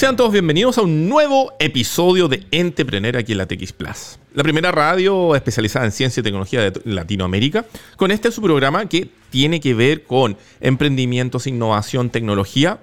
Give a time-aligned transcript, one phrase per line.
[0.00, 4.42] Sean todos bienvenidos a un nuevo episodio de Entrepreneur aquí en la TX Plus, la
[4.42, 7.66] primera radio especializada en ciencia y tecnología de Latinoamérica,
[7.98, 12.78] con este su programa que tiene que ver con emprendimientos, innovación, tecnología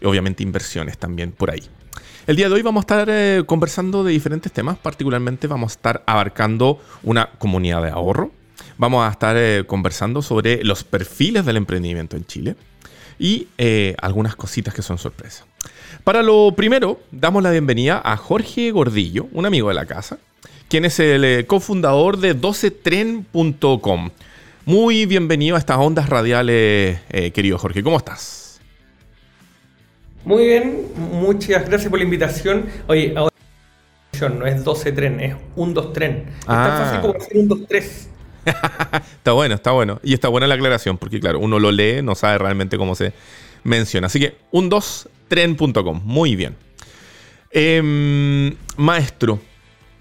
[0.00, 1.62] y obviamente inversiones también por ahí.
[2.26, 5.74] El día de hoy vamos a estar eh, conversando de diferentes temas, particularmente vamos a
[5.74, 8.32] estar abarcando una comunidad de ahorro,
[8.78, 12.56] vamos a estar eh, conversando sobre los perfiles del emprendimiento en Chile
[13.16, 15.47] y eh, algunas cositas que son sorpresas.
[16.08, 20.16] Para lo primero, damos la bienvenida a Jorge Gordillo, un amigo de la casa,
[20.66, 24.08] quien es el eh, cofundador de 12tren.com.
[24.64, 27.82] Muy bienvenido a estas ondas radiales, eh, querido Jorge.
[27.82, 28.58] ¿Cómo estás?
[30.24, 32.64] Muy bien, muchas gracias por la invitación.
[32.86, 33.30] Oye, ahora
[34.34, 36.24] no es 12 tren, es un 2 tren.
[36.38, 36.84] Es tan Ah.
[36.84, 38.08] fácil como decir un 2 3.
[39.18, 40.00] está bueno, está bueno.
[40.02, 43.12] Y está buena la aclaración, porque claro, uno lo lee, no sabe realmente cómo se
[43.62, 44.06] menciona.
[44.06, 44.70] Así que un
[45.28, 46.56] 2tren.com, muy bien.
[47.50, 49.40] Em, maestro,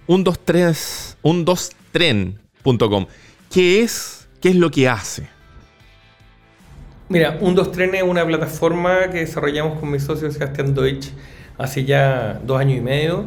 [0.05, 3.05] un 23, un 2tren.com.
[3.51, 4.27] ¿Qué es?
[4.41, 5.27] ¿Qué es lo que hace?
[7.09, 11.07] Mira, un 2 tren es una plataforma que desarrollamos con mi socio Sebastián Deutsch
[11.57, 13.25] hace ya dos años y medio,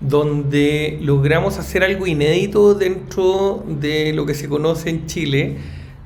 [0.00, 5.56] donde logramos hacer algo inédito dentro de lo que se conoce en Chile,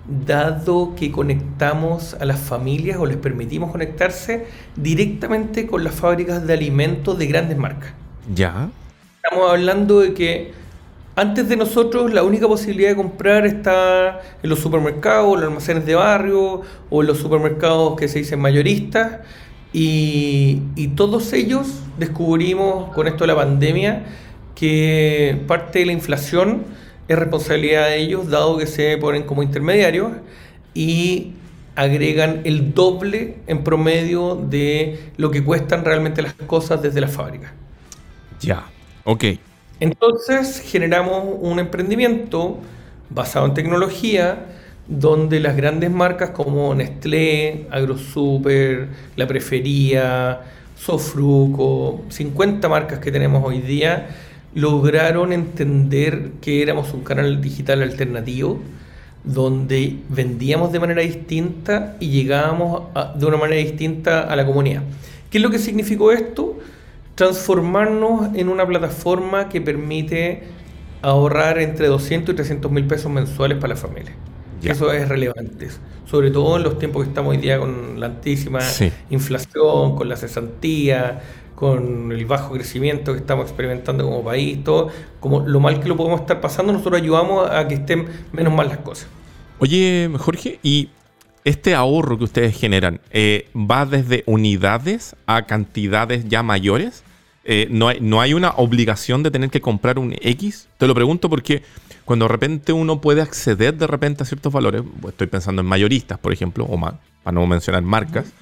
[0.09, 6.53] dado que conectamos a las familias o les permitimos conectarse directamente con las fábricas de
[6.53, 7.92] alimentos de grandes marcas.
[8.34, 8.70] Ya.
[9.23, 10.53] Estamos hablando de que
[11.17, 15.84] antes de nosotros la única posibilidad de comprar está en los supermercados, en los almacenes
[15.84, 19.20] de barrio o en los supermercados que se dicen mayoristas.
[19.73, 24.05] Y, y todos ellos descubrimos con esto de la pandemia
[24.55, 26.64] que parte de la inflación
[27.12, 30.12] es responsabilidad de ellos, dado que se ponen como intermediarios
[30.75, 31.33] y
[31.75, 37.52] agregan el doble en promedio de lo que cuestan realmente las cosas desde la fábrica.
[38.41, 38.64] Ya.
[39.05, 39.25] Ok.
[39.80, 42.58] Entonces generamos un emprendimiento
[43.08, 44.46] basado en tecnología
[44.86, 50.42] donde las grandes marcas como Nestlé, AgroSuper, La Prefería,
[50.77, 54.08] Sofruco, 50 marcas que tenemos hoy día,
[54.55, 58.61] lograron entender que éramos un canal digital alternativo
[59.22, 64.83] donde vendíamos de manera distinta y llegábamos a- de una manera distinta a la comunidad.
[65.30, 66.58] ¿Qué es lo que significó esto?
[67.14, 70.42] Transformarnos en una plataforma que permite
[71.02, 74.12] ahorrar entre 200 y 300 mil pesos mensuales para la familia.
[74.62, 74.72] Ya.
[74.72, 75.68] Eso es relevante,
[76.06, 78.90] sobre todo en los tiempos que estamos hoy día con la altísima Sí.
[79.11, 81.20] inflación, con la cesantía,
[81.61, 84.89] con el bajo crecimiento que estamos experimentando como país, todo,
[85.21, 88.69] como lo mal que lo podemos estar pasando, nosotros ayudamos a que estén menos mal
[88.69, 89.09] las cosas.
[89.59, 90.89] Oye, Jorge, ¿y
[91.45, 97.05] este ahorro que ustedes generan eh, va desde unidades a cantidades ya mayores?
[97.45, 100.67] Eh, no, hay, ¿No hay una obligación de tener que comprar un X?
[100.79, 101.63] Te lo pregunto porque
[102.07, 106.19] cuando de repente uno puede acceder de repente a ciertos valores, estoy pensando en mayoristas,
[106.19, 108.33] por ejemplo, o más, para no mencionar marcas,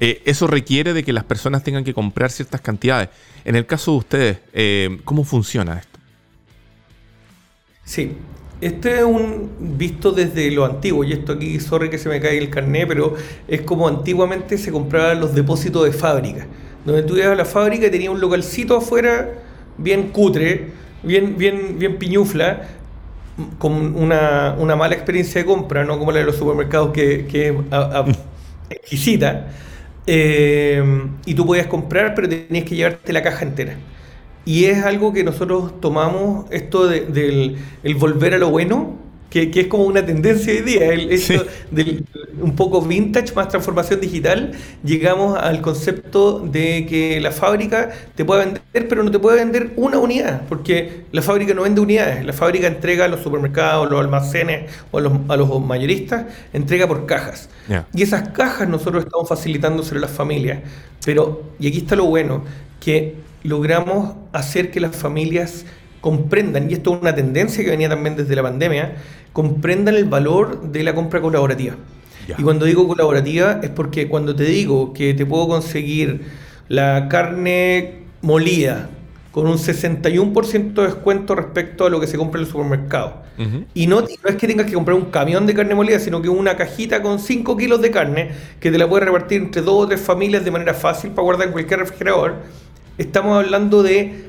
[0.00, 3.08] eh, eso requiere de que las personas tengan que comprar ciertas cantidades.
[3.44, 5.98] En el caso de ustedes, eh, ¿cómo funciona esto?
[7.84, 8.12] Sí,
[8.60, 12.38] este es un visto desde lo antiguo, y esto aquí, sorry que se me cae
[12.38, 13.14] el carné, pero
[13.46, 16.46] es como antiguamente se compraban los depósitos de fábrica,
[16.84, 19.28] donde tú ibas a la fábrica y tenías un localcito afuera,
[19.76, 20.70] bien cutre,
[21.02, 22.68] bien, bien, bien piñufla,
[23.58, 27.48] con una, una mala experiencia de compra, no como la de los supermercados que, que
[27.48, 27.54] es
[28.70, 29.48] exquisita.
[30.06, 30.82] Eh,
[31.24, 33.78] y tú podías comprar, pero tenías que llevarte la caja entera.
[34.44, 38.98] Y es algo que nosotros tomamos, esto de- del el volver a lo bueno,
[39.34, 41.36] que, que es como una tendencia hoy día, el, Sí.
[41.72, 42.04] del
[42.40, 44.52] un poco vintage más transformación digital,
[44.84, 49.72] llegamos al concepto de que la fábrica te puede vender, pero no te puede vender
[49.74, 53.98] una unidad, porque la fábrica no vende unidades, la fábrica entrega a los supermercados, los
[53.98, 57.48] almacenes o a los, a los mayoristas, entrega por cajas.
[57.92, 60.60] Y esas cajas nosotros estamos facilitándoselo a las familias.
[61.04, 62.44] Pero, y aquí está lo bueno,
[62.78, 65.64] que logramos hacer que las familias
[66.00, 68.92] comprendan, y esto es una tendencia que venía también desde la pandemia,
[69.34, 71.74] comprendan el valor de la compra colaborativa.
[72.26, 72.36] Ya.
[72.38, 76.22] Y cuando digo colaborativa es porque cuando te digo que te puedo conseguir
[76.68, 78.88] la carne molida
[79.34, 83.24] con un 61% de descuento respecto a lo que se compra en el supermercado.
[83.74, 86.28] Y no, no es que tengas que comprar un camión de carne molida, sino que
[86.28, 89.88] una cajita con 5 kilos de carne que te la puedes repartir entre dos o
[89.88, 92.36] tres familias de manera fácil para guardar en cualquier refrigerador.
[92.96, 94.28] Estamos hablando de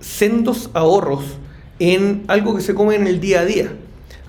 [0.00, 1.36] sendos ahorros
[1.78, 3.72] en algo que se come en el día a día.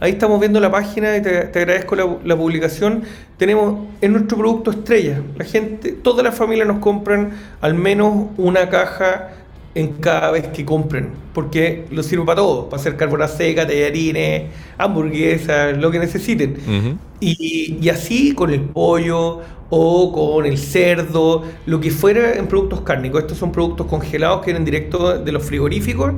[0.03, 3.03] Ahí estamos viendo la página y te, agradezco la, publicación.
[3.37, 5.21] Tenemos en nuestro producto estrella.
[5.37, 9.29] La gente, todas las familias nos compran al menos una caja
[9.73, 14.51] en cada vez que compren, porque lo sirve para todo, para hacer carbonadas seca, tallarines,
[14.77, 16.57] hamburguesas, lo que necesiten.
[17.21, 19.39] y, y, así con el pollo
[19.69, 23.21] o con el cerdo, lo que fuera en productos cárnicos.
[23.21, 26.11] Estos son productos congelados que vienen directo de los frigoríficos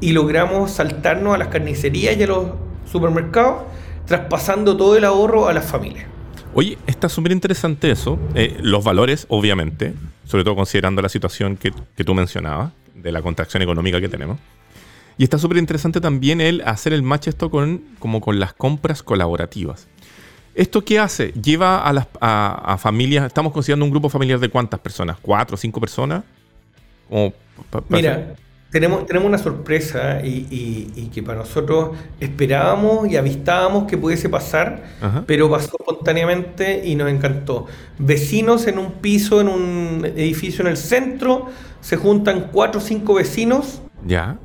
[0.00, 2.46] y logramos saltarnos a las carnicerías y a los
[2.90, 3.64] supermercados,
[4.06, 6.06] traspasando todo el ahorro a las familias.
[6.54, 8.18] Oye, está súper interesante eso.
[8.34, 9.94] Eh, los valores, obviamente,
[10.24, 14.38] sobre todo considerando la situación que, que tú mencionabas, de la contracción económica que tenemos.
[15.18, 19.02] Y está súper interesante también el hacer el match esto con, como con las compras
[19.02, 19.88] colaborativas.
[20.54, 21.32] ¿Esto qué hace?
[21.32, 25.56] Lleva a, las, a, familias, estamos considerando un grupo familiar de cuántas personas, cuatro o
[25.56, 26.24] cinco personas.
[27.88, 28.34] Mira,
[28.70, 34.82] tenemos, tenemos una sorpresa y, que para nosotros esperábamos y avistábamos que pudiese pasar,
[35.26, 37.66] pero pasó espontáneamente y nos encantó.
[37.98, 41.46] Vecinos en un piso, en un edificio en el centro,
[41.80, 43.80] se juntan cuatro o cinco vecinos.
[44.06, 44.38] Ya.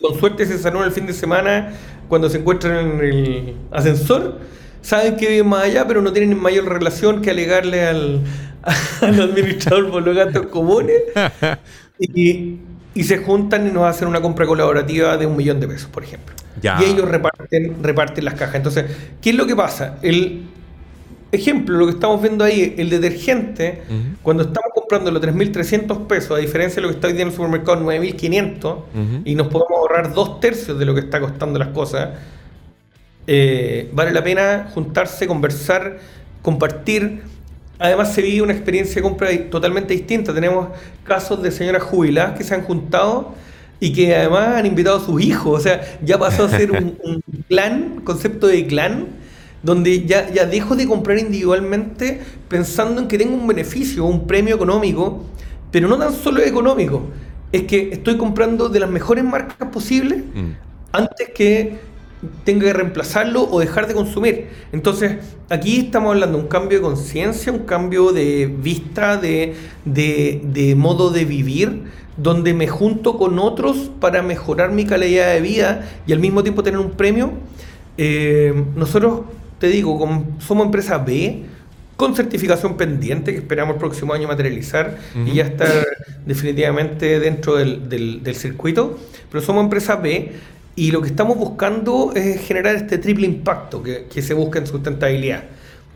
[0.00, 1.72] Con suerte se saludan el fin de semana
[2.08, 4.38] cuando se encuentran en el ascensor
[4.86, 8.20] saben que viven más allá, pero no tienen mayor relación que alegarle al,
[9.02, 11.02] administrador por los gastos comunes.
[11.98, 12.58] Y,
[13.04, 16.34] se juntan y nos hacen una compra colaborativa de un millón de pesos, por ejemplo.
[16.62, 18.56] Y ellos reparten, reparten las cajas.
[18.56, 18.84] Entonces,
[19.20, 19.98] ¿qué es lo que pasa?
[20.02, 20.44] El
[21.30, 23.82] ejemplo, lo que estamos viendo ahí, el detergente,
[24.22, 27.28] cuando estamos comprando los 3.300 pesos, a diferencia de lo que está hoy día en
[27.28, 28.76] el supermercado, 9.500,
[29.24, 32.08] y nos podemos ahorrar dos tercios de lo que está costando las cosas
[33.26, 35.98] eh, vale la pena juntarse, conversar,
[36.42, 37.22] compartir.
[37.78, 40.32] Además se vive una experiencia de compra totalmente distinta.
[40.32, 40.68] Tenemos
[41.04, 43.34] casos de señoras jubiladas que se han juntado
[43.80, 45.60] y que además han invitado a sus hijos.
[45.60, 46.96] O sea, ya pasó a ser un,
[47.48, 49.08] clan, concepto de clan,
[49.62, 54.54] donde ya, ya dejo de comprar individualmente pensando en que tengo un beneficio, un premio
[54.54, 55.24] económico,
[55.70, 57.02] pero no tan solo económico.
[57.52, 60.50] Es que estoy comprando de las mejores marcas posibles mm.
[60.92, 61.78] antes que
[62.44, 64.48] tenga que reemplazarlo o dejar de consumir.
[64.72, 65.16] Entonces,
[65.48, 69.54] aquí estamos hablando de un cambio de conciencia, un cambio de vista, de,
[69.84, 71.82] de, modo de vivir,
[72.16, 76.62] donde me junto con otros para mejorar mi calidad de vida y al mismo tiempo
[76.62, 77.32] tener un premio.
[77.98, 79.22] Eh, nosotros,
[79.58, 79.98] te digo,
[80.38, 81.44] somos empresa B,
[81.96, 85.86] con certificación pendiente que esperamos el próximo año materializar y ya estar
[86.26, 88.98] definitivamente dentro del, del, del circuito,
[89.30, 90.32] pero somos empresa B
[90.76, 95.44] y lo que estamos buscando es generar este triple impacto que, se busca en sustentabilidad.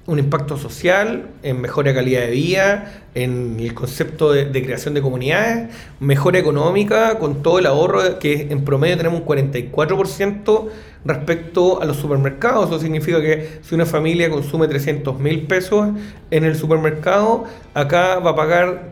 [0.06, 5.02] Un impacto social, en mejora de calidad de vida, en el concepto de, creación de
[5.02, 5.68] comunidades,
[6.00, 10.68] mejora económica, con todo el ahorro que en promedio tenemos un 44%
[11.04, 12.70] respecto a los supermercados.
[12.70, 15.90] Eso significa que si una familia consume 300 mil pesos
[16.30, 17.44] en el supermercado,
[17.74, 18.89] acá va a pagar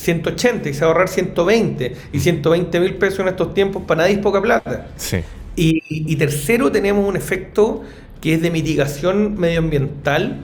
[0.00, 1.96] 180 y se va a ahorrar 120.
[2.12, 4.88] Y 120 mil pesos en estos tiempos para nadie es poca plata.
[5.56, 7.82] Y, tercero, tenemos un efecto
[8.20, 10.40] que es de mitigación medioambiental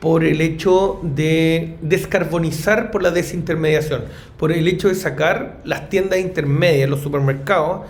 [0.00, 4.04] por el hecho de descarbonizar por la desintermediación,
[4.38, 7.82] por el hecho de sacar las tiendas intermedias, los supermercados,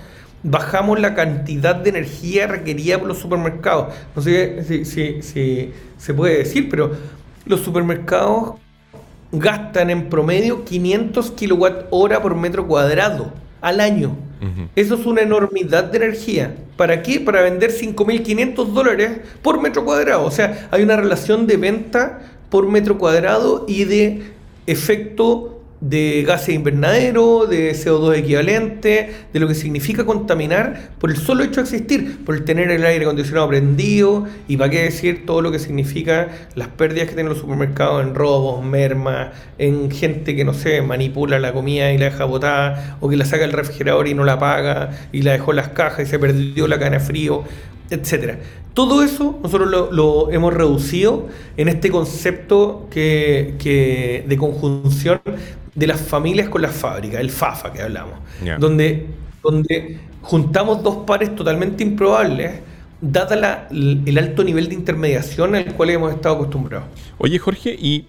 [0.42, 3.94] bajamos la cantidad de energía requerida por los supermercados.
[4.16, 6.92] No sé si, si se puede decir, pero
[7.44, 8.54] los supermercados
[9.32, 14.16] gastan en promedio 500 kilowatt hora por metro cuadrado al año.
[14.74, 16.56] Eso es una enormidad de energía.
[16.76, 17.20] ¿Para qué?
[17.20, 20.24] Para vender 5.500 dólares por metro cuadrado.
[20.24, 24.32] O sea, hay una relación de venta por metro cuadrado y de
[24.66, 31.42] efecto de gases invernadero, de CO2 equivalente, de lo que significa contaminar por el solo
[31.42, 35.40] hecho de existir, por el tener el aire acondicionado prendido y para qué decir todo
[35.40, 40.44] lo que significa las pérdidas que tienen los supermercados en robos, mermas, en gente que
[40.44, 44.06] no sé, manipula la comida y la deja botada o que la saca del refrigerador
[44.06, 46.98] y no la paga y la dejó en las cajas y se perdió la cadena
[46.98, 47.44] de frío,
[47.88, 48.38] etcétera.
[48.74, 55.20] Todo eso nosotros lo, hemos reducido en este concepto que, de conjunción
[55.80, 58.18] de las familias con las fábricas, el FAFA que hablamos,
[58.58, 59.06] donde,
[59.42, 62.60] donde juntamos dos pares totalmente improbables,
[63.00, 66.86] dada el alto nivel de intermediación al cual hemos estado acostumbrados.
[67.16, 68.04] Oye Jorge, y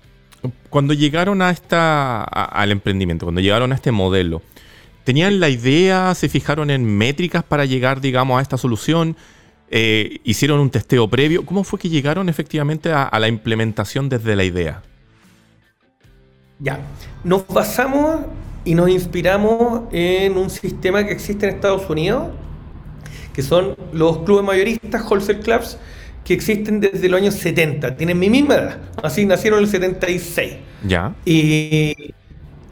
[0.70, 4.42] cuando llegaron a esta, al emprendimiento, cuando llegaron a este modelo,
[5.06, 9.16] ¿tenían la idea, se fijaron en métricas para llegar, digamos, a esta solución?
[9.70, 11.46] Eh, hicieron un testeo previo.
[11.46, 14.84] ¿Cómo fue que llegaron efectivamente a, la implementación desde la idea?
[16.62, 16.80] Ya,
[17.24, 18.22] nos basamos
[18.64, 22.30] y nos inspiramos en un sistema que existe en Estados Unidos
[23.34, 25.78] que son los clubes mayoristas, wholesale clubs,
[26.24, 30.54] que existen desde los años 70, tienen mi misma edad, así nacieron en el 76.
[30.88, 31.14] Ya.
[31.26, 32.14] Y,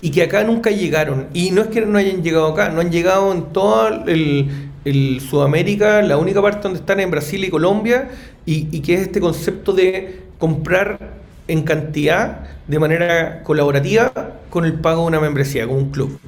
[0.02, 1.28] y que acá nunca llegaron.
[1.34, 4.50] Y no es que no hayan llegado acá, no han llegado en toda el,
[4.86, 8.10] el Sudamérica, la única parte donde están en Brasil y Colombia,
[8.46, 11.20] y, y que es este concepto de comprar
[11.50, 14.12] en cantidad de manera colaborativa
[14.50, 16.20] con el pago de una membresía, con un club.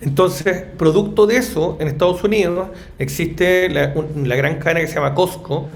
[0.00, 2.68] Entonces, producto de eso, en Estados Unidos
[3.00, 5.68] existe la, un- la gran cadena que se llama Costco,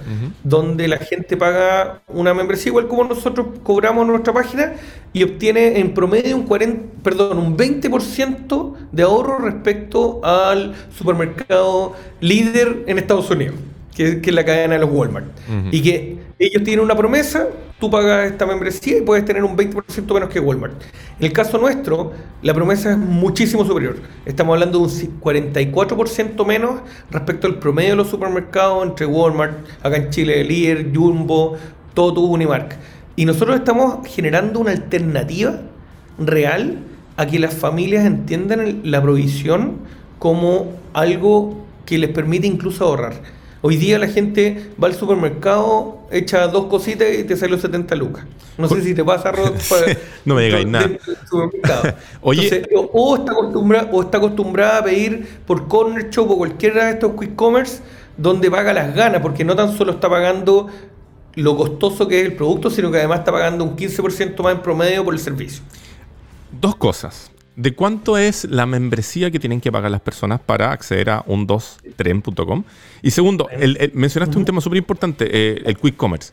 [0.44, 4.75] donde la gente paga una membresía igual como nosotros cobramos nuestra página
[5.12, 12.84] y obtiene en promedio un 40, perdón, un 20% de ahorro respecto al supermercado líder
[12.87, 13.56] en Estados Unidos,
[14.02, 15.26] que, que es la cadena de los Walmart.
[15.71, 17.47] Y que ellos tienen una promesa,
[17.78, 20.75] tú pagas esta membresía y puedes tener un 20% menos que Walmart.
[21.21, 23.97] En el caso nuestro, la promesa es muchísimo superior.
[24.26, 26.80] Estamos hablando de un ci- 44% menos
[27.11, 31.56] respecto al promedio de los supermercados entre Walmart, acá en Chile, Líder, Jumbo,
[31.94, 32.76] Toto, Unimark.
[33.16, 35.61] Y nosotros estamos generando una alternativa
[36.18, 36.78] real
[37.16, 39.78] a que las familias entiendan la provisión
[40.18, 43.14] como algo que les permite incluso ahorrar.
[43.64, 47.95] Hoy día la gente va al supermercado, echa dos cositas y te sale los 70
[47.95, 48.25] lucas.
[48.59, 50.90] No sé si te pasa, Rod, para- No me digáis nada.
[52.21, 52.42] Oye.
[52.45, 56.92] Entonces, o está acostumbrada, o está acostumbrada a pedir por Corner Shop o cualquiera de
[56.92, 57.81] estos quick commerce
[58.16, 60.69] donde paga las ganas, porque no tan solo está pagando
[61.35, 64.61] lo costoso que es el producto, sino que además está pagando un 15% más en
[64.62, 65.62] promedio por el servicio.
[66.61, 67.31] Dos cosas.
[67.54, 71.47] ¿De cuánto es la membresía que tienen que pagar las personas para acceder a un
[71.47, 72.64] 2tren.com?
[73.02, 76.32] Y segundo, el- el- mencionaste un tema súper importante, eh, el quick commerce.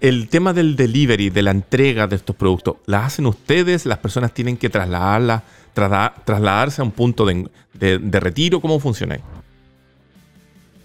[0.00, 3.84] El tema del delivery, de la entrega de estos productos, ¿las hacen ustedes?
[3.86, 5.42] ¿Las personas tienen que trasladarla,
[5.74, 8.60] trasla- trasladarse a un punto de, de- de retiro?
[8.60, 9.18] ¿Cómo funciona?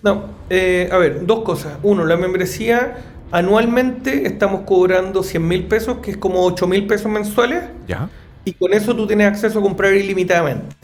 [0.04, 1.78] No, eh, a ver, dos cosas.
[1.84, 2.98] Uno, la membresía,
[3.32, 7.64] anualmente estamos cobrando 100 mil pesos, que es como 8 mil pesos mensuales.
[7.88, 8.10] ¿Ya?
[8.46, 10.76] Y con eso tú tienes acceso a comprar ilimitadamente.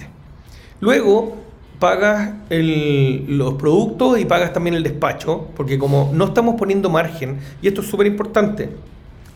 [0.79, 1.35] Luego
[1.79, 7.39] pagas el- los productos y pagas también el despacho, porque como no estamos poniendo margen,
[7.61, 8.69] y esto es súper importante,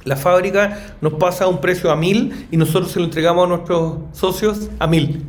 [0.03, 3.49] la fábrica nos pasa a un precio a mil y nosotros se lo entregamos a
[3.49, 5.23] nuestros socios a mil.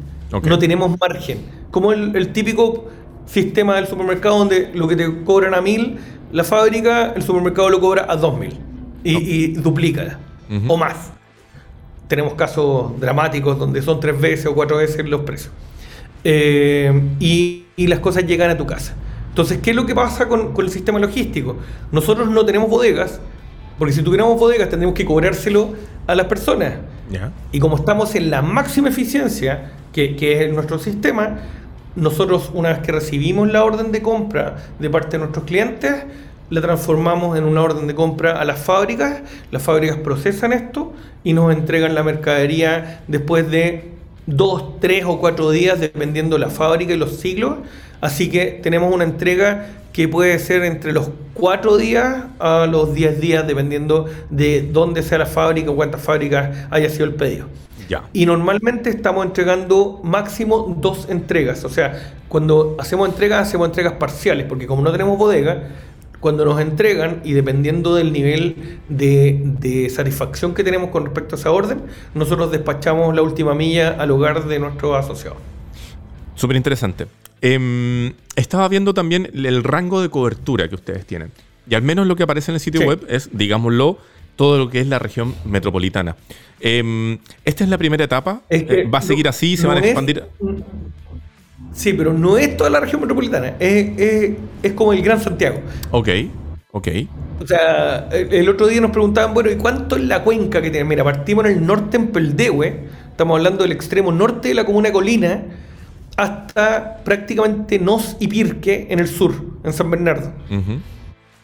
[0.49, 1.41] No tenemos margen.
[1.71, 2.87] Como el, el típico
[3.27, 5.99] sistema del supermercado donde lo que te cobran a mil,
[6.33, 8.59] la fábrica, el supermercado lo cobra a dos mil
[9.05, 10.19] y, y duplica
[10.69, 11.13] o más
[12.09, 15.53] tenemos casos dramáticos donde son tres veces o cuatro veces los precios.
[16.25, 18.95] Eh, y, y las cosas llegan a tu casa.
[19.29, 21.57] Entonces, ¿qué es lo que pasa con, con el sistema logístico?
[21.91, 23.19] Nosotros no tenemos bodegas,
[23.79, 25.73] porque si tuviéramos bodegas tendríamos que cobrárselo
[26.07, 26.75] a las personas.
[27.51, 31.41] Y como estamos en la máxima eficiencia, que, que es nuestro sistema,
[31.95, 35.95] nosotros una vez que recibimos la orden de compra de parte de nuestros clientes,
[36.53, 40.93] la transformamos en una orden de compra a las fábricas, las fábricas procesan esto
[41.25, 43.89] y nos entregan la mercadería después de
[44.27, 47.55] dos, tres o cuatro días, dependiendo la fábrica y los siglos.
[48.03, 53.19] Así que tenemos una entrega que puede ser entre los cuatro días a los 10
[53.19, 57.47] días, dependiendo de dónde sea la fábrica o cuántas fábricas haya sido el pedido.
[57.89, 58.03] Ya.
[58.13, 61.65] Y normalmente estamos entregando máximo dos entregas.
[61.65, 65.69] O sea, cuando hacemos entregas, hacemos entregas parciales, porque como no tenemos bodega,
[66.23, 71.39] cuando nos entregan y dependiendo del nivel de, de satisfacción que tenemos con respecto a
[71.39, 71.83] esa orden,
[72.15, 75.37] nosotros despachamos la última milla al hogar de nuestro asociado.
[76.37, 77.07] Súper interesante.
[77.41, 81.33] Em, estaba viendo también el rango de cobertura que ustedes tienen.
[81.69, 82.87] Y al menos lo que aparece en el sitio Sí.
[82.87, 83.99] web es, digámoslo,
[84.37, 86.15] todo lo que es la región metropolitana.
[86.61, 88.43] Em, esta es la primera etapa.
[88.49, 89.57] Es que Eh, ¿Va a seguir no- así?
[89.57, 90.23] ¿Se no van a es- expandir?
[91.73, 94.31] Sí, pero no es toda la región metropolitana, es, es-
[94.63, 95.61] es como el Gran Santiago.
[95.91, 96.09] Ok,
[96.73, 96.89] ok.
[97.41, 100.89] O sea, el, otro día nos preguntaban, bueno, ¿y cuánto es la cuenca que tiene?
[100.89, 104.93] Mira, partimos en el norte en Peldehue, estamos hablando del extremo norte de la comuna
[104.93, 105.43] Colina,
[106.17, 109.33] hasta prácticamente Nos y Pirque en el sur,
[109.65, 110.31] en San Bernardo.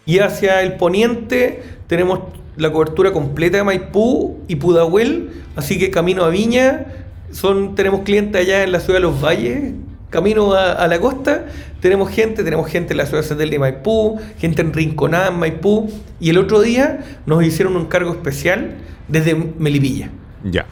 [0.06, 2.20] Y hacia el poniente tenemos
[2.56, 6.86] la cobertura completa de Maipú y Pudahuel, así que camino a Viña,
[7.30, 9.72] son, tenemos clientes allá en la ciudad de Los Valles,
[10.10, 11.46] camino a, a la costa,
[11.80, 15.90] tenemos gente, tenemos gente en la ciudad satélite de Maipú, gente en Rinconada, en Maipú,
[16.20, 18.76] y el otro día nos hicieron un cargo especial
[19.08, 20.10] desde Melipilla.
[20.44, 20.66] Ya.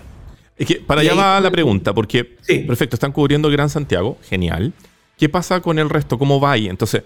[0.58, 2.60] Es que para allá ahí- va la pregunta, porque, Sí.
[2.60, 4.72] perfecto, están cubriendo el Gran Santiago, genial.
[5.18, 6.18] ¿Qué pasa con el resto?
[6.18, 6.66] ¿Cómo va ahí?
[6.68, 7.02] Entonces,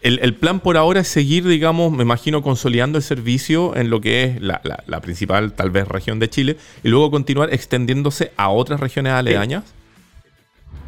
[0.00, 4.00] el, el plan por ahora es seguir, digamos, me imagino, consolidando el servicio en lo
[4.00, 8.30] que es la, la- la principal, tal vez, región de Chile, y luego continuar extendiéndose
[8.36, 9.64] a otras regiones aledañas.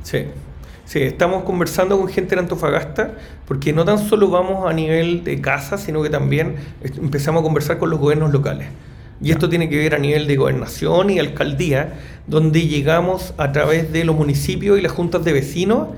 [0.02, 0.18] Sí.
[0.18, 0.24] Sí,
[0.94, 3.14] estamos conversando con gente de Antofagasta,
[3.46, 7.78] porque no tan solo vamos a nivel de casa, sino que también empezamos a conversar
[7.78, 8.68] con los gobiernos locales.
[9.20, 11.94] Y esto tiene que ver a nivel de gobernación y alcaldía,
[12.26, 15.88] donde llegamos a través de los municipios y las juntas de vecinos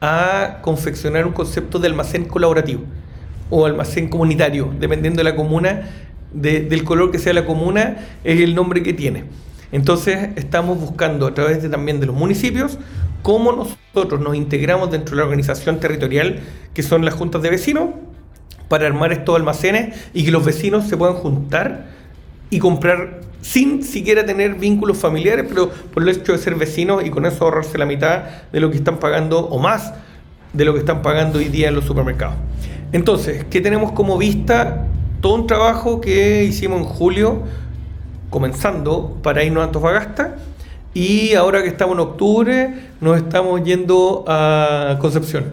[0.00, 2.82] a confeccionar un concepto de almacén colaborativo
[3.50, 5.90] o almacén comunitario, dependiendo de la comuna,
[6.32, 9.24] del color que sea la comuna, es el nombre que tiene.
[9.72, 12.78] Entonces estamos buscando a través de, también de los municipios
[13.22, 16.40] cómo nosotros nos integramos dentro de la organización territorial
[16.74, 17.90] que son las juntas de vecinos
[18.68, 21.86] para armar estos almacenes y que los vecinos se puedan juntar
[22.50, 27.10] y comprar sin siquiera tener vínculos familiares, pero por el hecho de ser vecinos y
[27.10, 29.92] con eso ahorrarse la mitad de lo que están pagando o más
[30.52, 32.36] de lo que están pagando hoy día en los supermercados.
[32.92, 34.86] Entonces, ¿qué tenemos como vista?
[35.20, 37.42] Todo un trabajo que hicimos en julio,
[38.30, 40.36] comenzando para irnos a Antofagasta,
[40.94, 45.52] y ahora que estamos en octubre, nos estamos yendo a Concepción.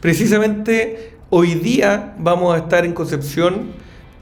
[0.00, 3.72] Precisamente hoy día vamos a estar en Concepción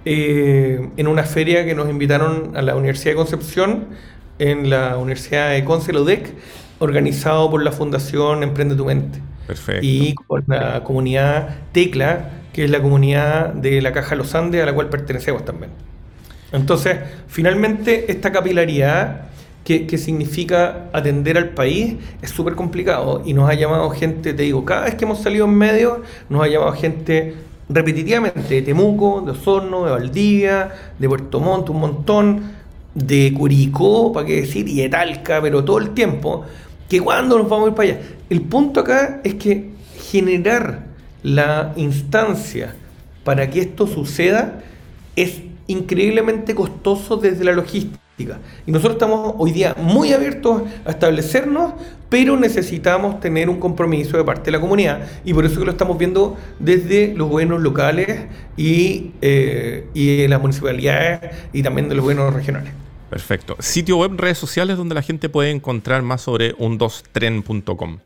[0.04, 3.86] eh, en una feria que nos invitaron a la Universidad de Concepción,
[4.38, 5.92] en la Universidad de Conce,
[6.78, 9.18] organizado por la Fundación Emprende tu Mente.
[9.46, 9.80] Perfecto.
[9.82, 14.66] Y por la comunidad Tecla, que es la comunidad de la Caja Los Andes, a
[14.66, 15.70] la cual pertenecemos también.
[16.52, 16.98] Entonces,
[17.28, 19.29] finalmente, esta capilaridad
[19.64, 24.64] que, significa atender al país es súper complicado y nos ha llamado gente, te digo,
[24.64, 27.34] cada vez que hemos salido en medio, nos ha llamado gente
[27.68, 32.60] repetitivamente de Temuco, de Osorno, de Valdivia, de Puerto Montt, un montón,
[32.94, 36.44] de Curicó, para qué decir, y de Talca, pero todo el tiempo,
[36.88, 38.00] que cuando nos vamos a ir para allá.
[38.28, 39.70] El punto acá es que
[40.10, 40.86] generar
[41.22, 42.74] la instancia
[43.22, 44.60] para que esto suceda
[45.14, 48.00] es increíblemente costoso desde la logística.
[48.66, 51.74] Y nosotros estamos hoy día muy abiertos a establecernos,
[52.08, 55.06] pero necesitamos tener un compromiso de parte de la comunidad.
[55.24, 60.40] Y por eso que lo estamos viendo desde los gobiernos locales y, eh, y las
[60.40, 61.20] municipalidades
[61.52, 62.72] y también de los gobiernos regionales.
[63.08, 63.56] Perfecto.
[63.58, 67.98] Sitio web, redes sociales donde la gente puede encontrar más sobre un2tren.com.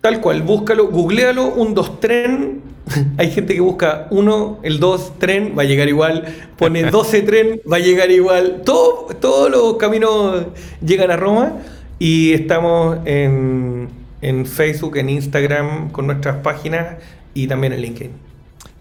[0.00, 2.62] Tal cual, búscalo, googlealo, un 2 tren.
[3.18, 6.24] Hay gente que busca uno, el 2 tren, va a llegar igual.
[6.56, 8.62] Pone 12 tren, va a llegar igual.
[8.64, 10.46] Todo, todos los caminos
[10.84, 11.58] llegan a Roma.
[11.98, 13.90] Y estamos en,
[14.22, 16.96] en Facebook, en Instagram, con nuestras páginas
[17.34, 18.12] y también en LinkedIn.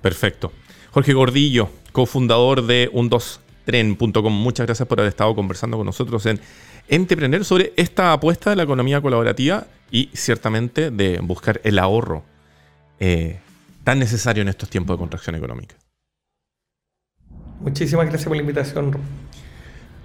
[0.02, 0.54] Perfecto.
[0.92, 4.34] Jorge Gordillo, cofundador de un2tren.com.
[4.34, 6.40] Muchas gracias por haber estado conversando con nosotros en
[6.90, 12.24] Entrepreneur sobre esta apuesta de la economía colaborativa y ciertamente de buscar el ahorro
[13.00, 13.40] eh,
[13.84, 15.76] tan necesario en estos tiempos de contracción económica.
[17.60, 18.98] Muchísimas gracias por la invitación.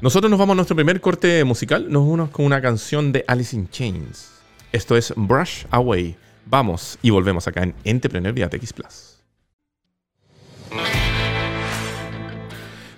[0.01, 1.91] Nosotros nos vamos a nuestro primer corte musical.
[1.91, 4.31] Nos vamos con una canción de Alice in Chains.
[4.71, 6.17] Esto es Brush Away.
[6.45, 9.15] Vamos y volvemos acá en Entrepreneur vía TX Plus.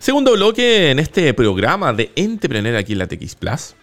[0.06, 3.74] Segundo bloque en este programa de Entrepreneur aquí en la TX Plus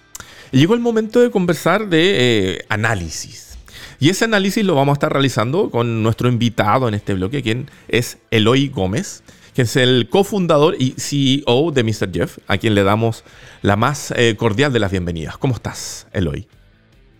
[0.52, 3.58] llegó el momento de conversar de eh, análisis.
[4.00, 7.70] Y ese análisis lo vamos a estar realizando con nuestro invitado en este bloque, quien
[7.90, 9.22] es Eloy Gómez,
[9.54, 12.10] que es el cofundador y CEO de Mr.
[12.14, 13.26] Jeff, a quien le damos
[13.62, 15.38] la más eh, cordial de las bienvenidas.
[15.38, 16.48] ¿Cómo estás, Eloy?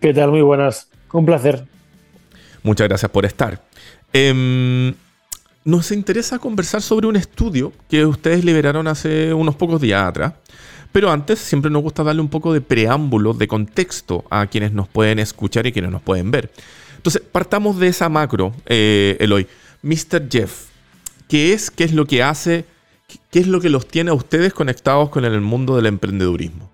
[0.00, 0.30] ¿Qué tal?
[0.30, 0.88] Muy buenas.
[1.12, 1.66] Un placer.
[2.62, 3.60] Muchas gracias por estar.
[4.14, 4.94] Em,
[5.64, 10.34] nos interesa conversar sobre un estudio que ustedes liberaron hace unos pocos días atrás,
[10.92, 14.88] pero antes siempre nos gusta darle un poco de preámbulo, de contexto a quienes nos
[14.88, 16.50] pueden escuchar y quienes nos pueden ver.
[16.96, 19.46] Entonces, partamos de esa macro, eh, Eloy.
[19.82, 20.30] Mr.
[20.30, 20.68] Jeff,
[21.28, 21.70] ¿qué es?
[21.70, 22.64] ¿Qué es lo que hace?
[23.30, 26.70] ¿Qué es lo que los tiene a ustedes conectados con el mundo del emprendedurismo?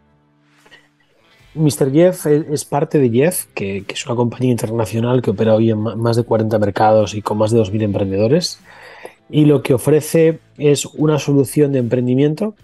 [1.54, 1.90] Mr.
[1.92, 6.16] Jeff es parte de Jeff, que, es una compañía internacional que opera hoy en más
[6.16, 8.60] de 40 mercados y con más de 2.000 emprendedores.
[9.30, 12.54] Y lo que ofrece es una solución de emprendimiento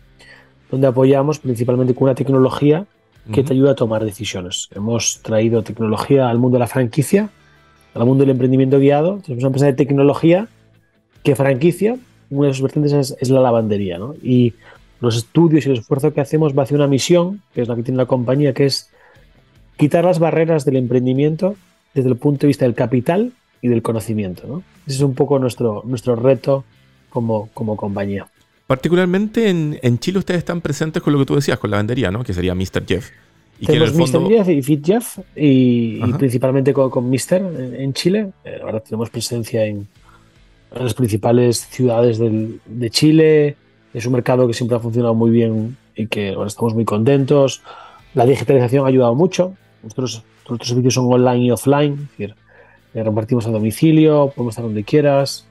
[0.71, 2.87] donde apoyamos principalmente con una tecnología
[3.33, 4.69] que te ayuda a tomar decisiones.
[4.75, 7.31] Hemos traído tecnología al mundo de la franquicia,
[7.95, 9.19] al mundo del emprendimiento guiado.
[9.25, 10.49] Tenemos una empresa de tecnología
[11.23, 11.97] que franquicia,
[12.31, 13.99] una de sus vertientes es, la lavandería.
[13.99, 14.15] ¿no?
[14.23, 14.55] Y
[15.01, 17.83] los estudios y el esfuerzo que hacemos va hacia una misión, que es la que
[17.83, 18.91] tiene la compañía, que es
[19.77, 21.55] quitar las barreras del emprendimiento
[21.95, 23.33] desde el punto de vista del capital
[23.67, 24.47] y del conocimiento.
[24.47, 24.63] ¿no?
[24.87, 26.65] Ese es un poco nuestro, nuestro reto
[27.11, 28.27] como, como compañía.
[28.67, 32.25] Particularmente en, Chile ustedes están presentes con lo que tú decías, con la lavandería, ¿no?
[32.25, 32.85] Que sería Mr.
[32.87, 33.11] Jeff.
[33.61, 34.29] Y Tenemos Mr.
[34.29, 37.75] Jeff y Fit Jeff y, principalmente con, con Mr.
[37.79, 38.33] En, Chile.
[38.45, 39.87] Eh, ahora tenemos presencia en,
[40.75, 43.57] las principales ciudades de Chile.
[43.95, 47.63] Es un mercado que siempre ha funcionado muy bien y que ahora estamos muy contentos.
[48.15, 49.55] La digitalización ha ayudado mucho.
[49.83, 51.93] Nuestros, nuestros servicios son online y offline.
[51.95, 52.35] Es decir,
[53.03, 55.47] repartimos a domicilio, podemos estar donde quieras.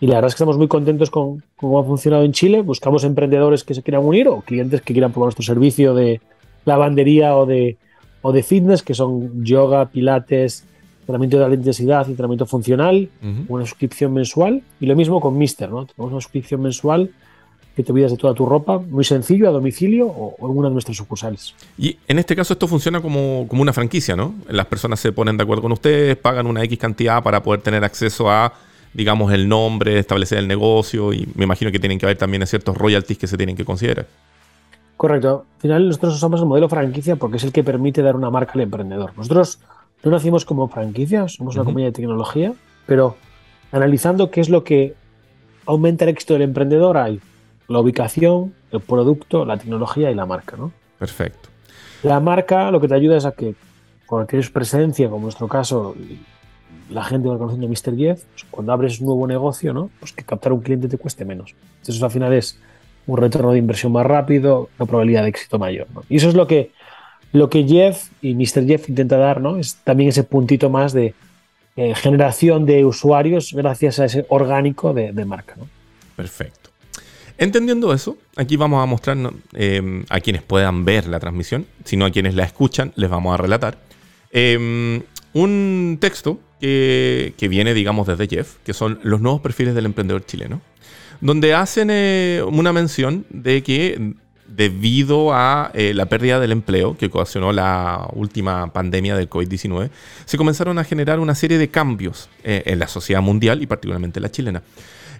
[0.00, 2.62] Y la verdad es que estamos muy contentos con, cómo ha funcionado en Chile.
[2.62, 6.20] Buscamos emprendedores que se quieran unir o clientes que quieran probar nuestro servicio de
[6.64, 7.76] lavandería o de,
[8.22, 10.64] o de fitness, que son yoga, pilates,
[11.00, 13.10] entrenamiento de alta intensidad y entrenamiento funcional,
[13.48, 14.62] una suscripción mensual.
[14.80, 15.86] Y lo mismo con Mister, ¿no?
[15.86, 17.10] Tenemos una suscripción mensual
[17.74, 20.74] que te olvidas de toda tu ropa, muy sencillo, a domicilio o, en una de
[20.74, 21.54] nuestras sucursales.
[21.78, 24.34] Y en este caso esto funciona como, como una franquicia, ¿no?
[24.48, 27.84] Las personas se ponen de acuerdo con ustedes, pagan una X cantidad para poder tener
[27.84, 28.52] acceso a,
[28.92, 32.76] digamos, el nombre, establecer el negocio y me imagino que tienen que haber también ciertos
[32.76, 34.06] royalties que se tienen que considerar.
[34.96, 35.46] Correcto.
[35.56, 38.52] Al final nosotros usamos el modelo franquicia porque es el que permite dar una marca
[38.54, 39.12] al emprendedor.
[39.16, 39.60] Nosotros
[40.02, 42.52] no nacimos como franquicia, somos una compañía de tecnología,
[42.86, 43.16] pero
[43.72, 44.94] analizando qué es lo que
[45.66, 47.20] aumenta el éxito del emprendedor hay
[47.70, 50.72] la ubicación, el producto, la tecnología y la marca, ¿no?
[50.98, 51.48] Perfecto.
[52.02, 53.54] La marca lo que te ayuda es a que
[54.06, 55.94] cuando tienes presencia, como en nuestro caso,
[56.90, 57.96] la gente va conociendo a Mr.
[57.96, 59.90] Jeff, pues cuando abres un nuevo negocio, ¿no?
[60.00, 61.54] Pues que captar un cliente te cueste menos.
[61.78, 62.58] Entonces al final es
[63.06, 65.86] un retorno de inversión más rápido, una probabilidad de éxito mayor.
[65.94, 66.02] ¿no?
[66.08, 66.72] Y eso es lo que,
[67.32, 68.66] lo que Jeff y Mr.
[68.66, 69.56] Jeff intenta dar, ¿no?
[69.56, 71.14] Es también ese puntito más de
[71.76, 75.68] eh, generación de usuarios gracias a ese orgánico de, de marca, ¿no?
[76.16, 76.59] Perfecto.
[77.40, 79.16] Entendiendo eso, aquí vamos a mostrar
[79.54, 83.38] em, a quienes puedan ver la transmisión, sino a quienes la escuchan, les vamos a
[83.38, 83.78] relatar.
[84.30, 90.26] Em, un texto que, viene, digamos, desde Jeff, que son los nuevos perfiles del emprendedor
[90.26, 90.60] chileno,
[91.22, 97.06] donde hacen eh, una mención de que debido a eh, la pérdida del empleo que
[97.06, 99.88] ocasionó la última pandemia del COVID-19,
[100.26, 104.20] se comenzaron a generar una serie de cambios eh, en la sociedad mundial y particularmente
[104.20, 104.62] la chilena.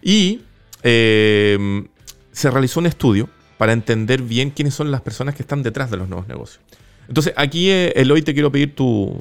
[0.02, 0.42] Y
[0.82, 1.86] em,
[2.32, 5.96] se realizó un estudio para entender bien quiénes son las personas que están detrás de
[5.96, 6.60] los nuevos negocios.
[7.08, 9.20] Entonces, aquí, eh, Eloy, te quiero pedir tu,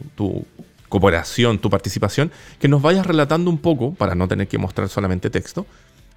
[0.87, 5.29] cooperación, tu participación, que nos vayas relatando un poco, para no tener que mostrar solamente
[5.29, 5.65] texto,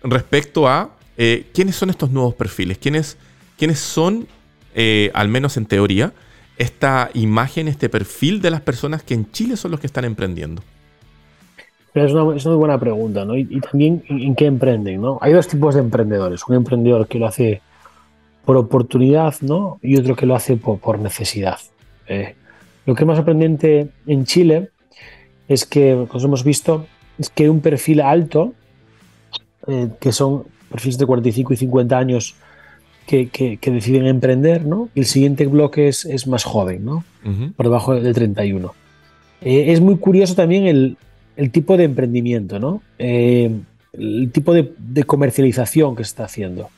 [0.02, 3.16] respecto a eh, quiénes son estos nuevos perfiles, quiénes,
[3.59, 4.28] quiénes son,
[4.74, 6.12] eh, al menos en teoría,
[6.59, 10.62] esta imagen, este perfil de las personas que en Chile son los que están emprendiendo.
[11.94, 13.37] Es una, muy buena pregunta, ¿no?
[13.37, 15.18] Y, también en, qué emprenden, ¿no?
[15.20, 16.42] Hay dos tipos de emprendedores.
[16.48, 17.61] Un emprendedor que lo hace
[18.46, 19.78] por oportunidad, ¿no?
[19.83, 21.59] Y otro que lo hace por, necesidad.
[22.09, 22.35] Eh,
[22.87, 24.70] lo que es más sorprendente en Chile
[25.48, 26.87] es que, como hemos visto,
[27.18, 28.55] es que un perfil alto,
[29.66, 32.35] eh, que son perfiles de 45 y 50 años
[33.07, 34.88] que, deciden emprender, ¿no?
[34.94, 37.05] Y el siguiente bloque es, es más joven, ¿no?
[37.57, 38.72] Por debajo de 31.
[39.42, 40.96] Eh, es muy curioso también el,
[41.36, 42.82] el tipo de emprendimiento, ¿no?
[42.98, 43.50] Eh,
[43.92, 46.70] el tipo de, comercialización que se está haciendo.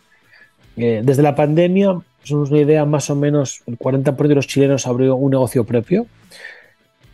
[0.76, 4.86] Eh, desde la pandemia, somos una idea, más o menos el 40% de los chilenos
[4.86, 6.06] abrió un negocio propio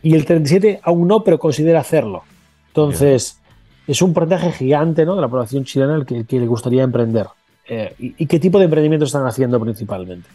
[0.01, 2.23] y el 37% aún no, pero considera hacerlo.
[2.67, 3.39] Entonces,
[3.87, 5.15] es un porcentaje gigante ¿no?
[5.15, 7.27] de la población chilena el que, le gustaría emprender.
[7.67, 10.27] Eh, y, qué tipo de emprendimiento están haciendo principalmente?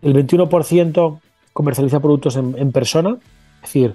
[0.00, 1.20] El 21%
[1.52, 3.16] comercializa productos en, en persona,
[3.56, 3.94] es decir,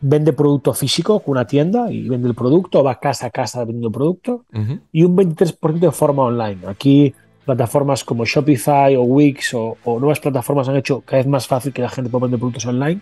[0.00, 3.88] vende producto físico con una tienda y vende el producto, va casa a casa vendiendo
[3.88, 4.44] el producto,
[4.92, 6.66] y un 23% de forma online.
[6.66, 11.72] Aquí plataformas como Shopify o Wix o, nuevas plataformas han hecho cada vez más fácil
[11.72, 13.00] que la gente pueda vender productos online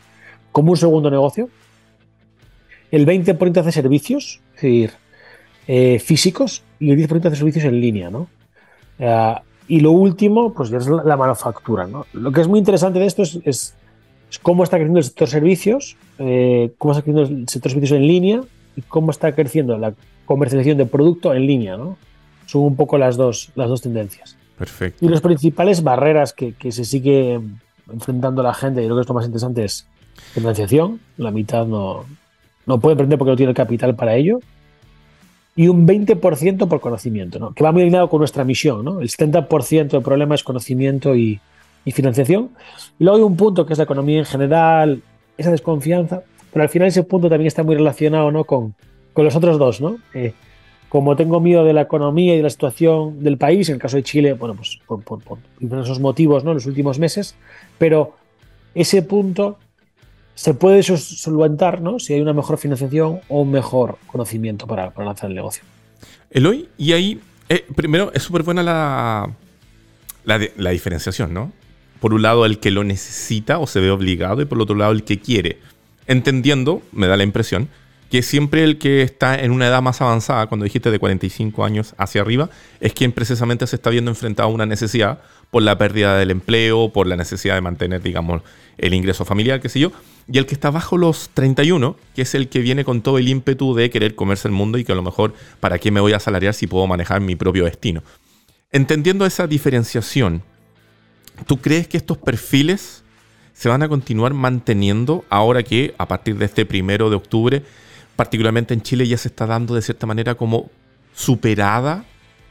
[0.53, 1.49] como un segundo negocio.
[2.91, 4.93] El 20% hace servicios, es decir,
[5.67, 8.29] eh, físicos, y el 10% hace servicios en línea, ¿no?
[8.99, 9.35] Eh,
[9.69, 12.07] y lo último, pues ya es la, manufactura, ¿no?
[12.13, 13.75] Lo que es muy interesante de esto es
[14.43, 18.41] cómo está creciendo el sector servicios, eh, cómo está creciendo el sector servicios en línea
[18.77, 21.77] y cómo está creciendo la comercialización de producto en línea.
[21.77, 21.97] ¿no?
[22.47, 24.37] Son un poco las dos, las dos tendencias.
[24.59, 25.05] Perfecto.
[25.05, 27.41] Y las principales barreras que, se sigue
[27.93, 29.87] enfrentando la gente, y creo que es lo más interesante, es
[30.33, 31.01] financiación.
[31.17, 32.05] La mitad no,
[32.65, 34.41] no puede emprender porque no tiene el capital para ello.
[35.55, 37.53] Y un 20% por conocimiento, ¿no?
[37.55, 38.85] que va muy alineado con nuestra misión.
[38.85, 39.01] ¿no?
[39.01, 41.41] El 70% del problema es conocimiento y,
[41.85, 42.51] y financiación.
[42.99, 45.03] Y luego hay un punto que es la economía en general,
[45.39, 46.23] esa desconfianza,
[46.53, 48.45] pero al final ese punto también está muy relacionado ¿no?
[48.45, 48.75] con,
[49.13, 49.81] con los otros dos.
[49.81, 49.99] ¿no?
[50.15, 50.33] Eh,
[50.89, 53.97] como tengo miedo de la economía y de la situación del país, en el caso
[53.97, 56.53] de Chile, bueno, pues por, por, por esos motivos ¿no?
[56.53, 57.35] en los últimos meses,
[57.79, 58.17] pero
[58.75, 59.59] ese punto
[60.35, 61.99] se puede solventar ¿no?
[61.99, 65.65] si hay una mejor financiación o un mejor conocimiento para, para lanzar el negocio.
[66.31, 69.31] Eloy, y ahí, eh, primero, es súper buena la,
[70.25, 71.53] la, la diferenciación, ¿no?
[72.01, 74.77] Por un lado el que lo necesita o se ve obligado y por el otro
[74.77, 75.59] lado el que quiere.
[76.07, 77.69] Entendiendo, me da la impresión,
[78.11, 81.95] que siempre el que está en una edad más avanzada, cuando dijiste de 45 años
[81.99, 86.17] hacia arriba, es quien precisamente se está viendo enfrentado a una necesidad por la pérdida
[86.17, 88.43] del empleo, por la necesidad de mantener, digamos,
[88.79, 89.93] el ingreso familiar, qué sé yo.
[90.29, 93.29] y el que está bajo los 31, que es el que viene con todo el
[93.29, 96.15] ímpetu de querer comerse el mundo y que a lo mejor, ¿para qué me voy
[96.15, 98.03] a salariar si puedo manejar mi propio destino?
[98.73, 100.43] Entendiendo esa diferenciación,
[101.47, 103.05] ¿tú crees que estos perfiles
[103.53, 107.63] se van a continuar manteniendo ahora que a partir de este primero de octubre,
[108.15, 110.71] particularmente en Chile, ya se está dando de cierta manera como
[111.15, 112.05] superada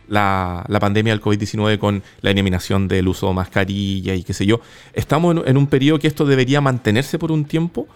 [0.07, 4.61] la, pandemia del COVID-19 con la eliminación del uso de mascarilla y qué sé yo.
[4.93, 7.87] ¿Estamos en, un periodo que esto debería mantenerse por un tiempo?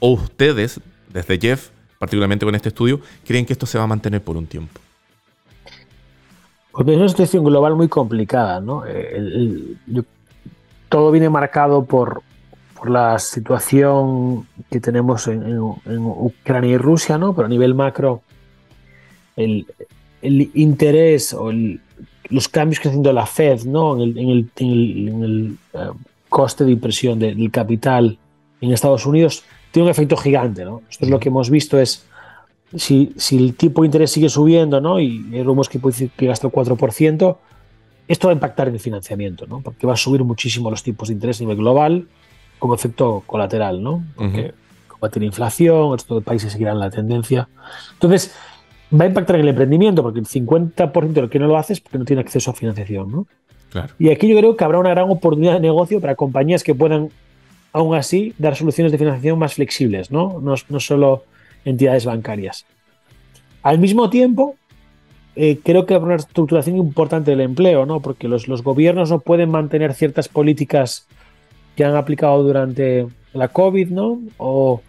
[0.00, 0.80] ¿O ustedes,
[1.12, 4.46] desde Jeff, particularmente con este estudio, creen que esto se va a mantener por un
[4.46, 4.80] tiempo?
[6.70, 8.84] Porque es una situación global muy complicada, ¿no?
[8.86, 9.74] Eh,
[10.88, 12.22] todo viene marcado por,
[12.78, 17.34] por la situación que tenemos en, Ucrania y Rusia, ¿no?
[17.34, 18.22] Pero a nivel macro,
[19.36, 19.66] el,
[20.22, 21.52] interés o
[22.30, 24.00] los cambios que está haciendo la Fed, ¿no?
[24.02, 25.78] En el, eh,
[26.28, 28.18] coste de impresión del capital
[28.60, 30.82] en Estados Unidos, tiene un efecto gigante, ¿no?
[30.86, 32.04] Nosotros lo que hemos visto es
[32.76, 35.00] si, si el tipo de interés sigue subiendo, ¿no?
[35.00, 37.36] Y hay rumores que puede decir que hasta el 4%,
[38.08, 39.60] esto va a impactar en el financiamiento, ¿no?
[39.60, 42.08] Porque va a subir muchísimo los tipos de interés a nivel global
[42.58, 44.02] como efecto colateral, ¿no?
[44.16, 44.52] Porque
[44.88, 47.48] combatir inflación, el resto de países seguirán la tendencia.
[47.92, 48.34] Entonces,
[48.92, 51.74] va a impactar en el emprendimiento, porque el 50% de lo que no lo hace
[51.74, 53.26] es porque no tiene acceso a financiación, ¿no?
[53.70, 53.92] Claro.
[53.98, 57.10] Y aquí yo creo que habrá una gran oportunidad de negocio para compañías que puedan,
[57.72, 60.40] aún así, dar soluciones de financiación más flexibles, ¿no?
[60.40, 61.24] No, no solo
[61.66, 62.64] entidades bancarias.
[63.62, 64.56] Al mismo tiempo,
[65.40, 68.00] eh, creo que habrá una estructuración importante del empleo, ¿no?
[68.00, 71.06] Porque los, los gobiernos no pueden mantener ciertas políticas
[71.76, 74.18] que han aplicado durante la COVID, ¿no?
[74.38, 74.82] O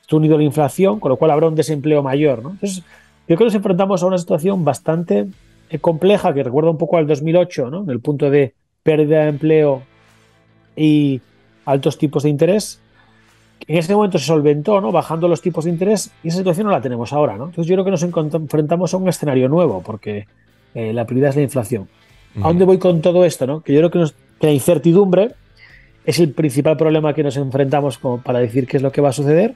[0.00, 2.52] está unido a la inflación, con lo cual habrá un desempleo mayor, ¿no?
[2.52, 5.26] Entonces, yo creo que nos enfrentamos a una situación bastante
[5.68, 7.82] eh, compleja que recuerda un poco al 2008, ¿no?
[7.82, 9.82] En el punto de pérdida de empleo
[10.76, 11.20] y
[11.66, 12.80] altos tipos de interés.
[13.66, 14.92] En ese momento se solventó, ¿no?
[14.92, 17.46] Bajando los tipos de interés y esa situación no la tenemos ahora, ¿no?
[17.46, 20.26] Entonces yo creo que nos enfrentamos a un escenario nuevo porque
[20.74, 21.88] eh, la prioridad es la inflación.
[22.36, 23.60] ¿A dónde voy con todo esto, no?
[23.60, 25.34] Que yo creo que, nos, que la incertidumbre
[26.04, 29.08] es el principal problema que nos enfrentamos como para decir qué es lo que va
[29.10, 29.54] a suceder.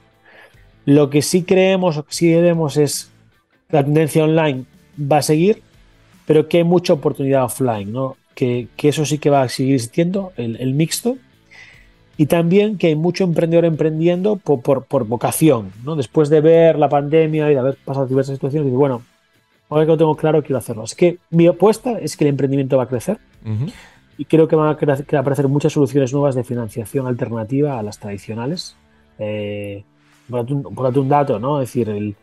[0.84, 3.10] Lo que sí creemos o que sí vemos es
[3.70, 4.64] que la tendencia online
[5.00, 5.62] va a seguir,
[6.26, 8.16] pero que hay mucha oportunidad offline, ¿no?
[8.34, 11.16] que, eso sí que va a seguir existiendo, el, mixto,
[12.16, 15.96] y también que hay mucho emprendedor emprendiendo por, por, vocación, ¿no?
[15.96, 19.02] después de ver la pandemia y de haber pasado diversas situaciones, digo, bueno,
[19.68, 20.84] ahora que lo tengo claro, quiero hacerlo.
[20.84, 23.18] Así que mi apuesta es que el emprendimiento va a crecer
[24.16, 28.76] y creo que van a, aparecer muchas soluciones nuevas de financiación alternativa a las tradicionales.
[29.18, 29.84] Eh,
[30.28, 30.46] por,
[30.84, 31.60] darte un, dato, ¿no?
[31.60, 32.14] Es decir,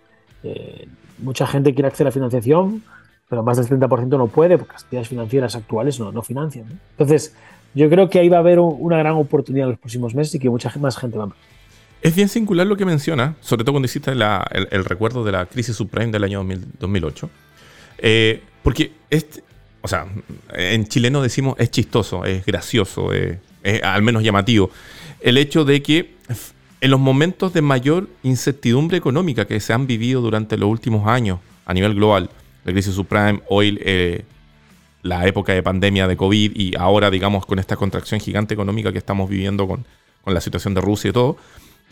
[0.43, 0.87] eh,
[1.19, 2.83] mucha gente quiere acceder a financiación,
[3.29, 6.65] pero más del 30% no puede porque las entidades financieras actuales no, no financian.
[6.91, 7.35] Entonces,
[7.73, 10.39] yo creo que ahí va a haber una gran oportunidad en los próximos meses y
[10.39, 11.29] que mucha más gente va a...
[12.01, 15.75] Es bien singular lo que menciona, sobre todo cuando hiciste el, recuerdo de la crisis
[15.75, 16.43] subprime del año
[16.79, 17.29] 2008.
[17.99, 19.43] Eh, porque este,
[19.81, 20.07] o sea,
[20.53, 23.37] en chileno decimos es chistoso, es gracioso, es,
[23.83, 24.69] al menos llamativo,
[25.19, 26.15] el hecho de que
[26.81, 31.39] en los momentos de mayor incertidumbre económica que se han vivido durante los últimos años
[31.65, 32.29] a nivel global,
[32.63, 34.23] la crisis subprime, hoy eh,
[35.01, 38.97] la época de pandemia de COVID y ahora, digamos, con esta contracción gigante económica que
[38.97, 39.85] estamos viviendo con,
[40.23, 41.37] con la situación de Rusia y todo,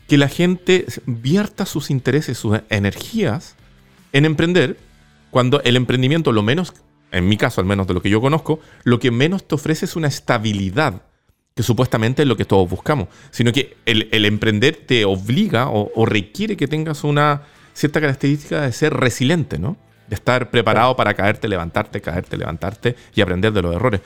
[0.07, 3.55] que la gente vierta sus intereses, sus energías
[4.13, 4.77] en emprender,
[5.31, 6.73] cuando el emprendimiento lo menos
[7.11, 9.85] en mi caso al menos de lo que yo conozco, lo que menos te ofrece
[9.85, 11.01] es una estabilidad,
[11.55, 16.55] que supuestamente es lo que todos buscamos, sino que el, emprender te obliga o, requiere
[16.55, 17.43] que tengas una
[17.73, 19.77] cierta característica de ser resiliente, ¿no?
[20.09, 24.01] De estar preparado para caerte, levantarte, caerte, levantarte y aprender de los errores.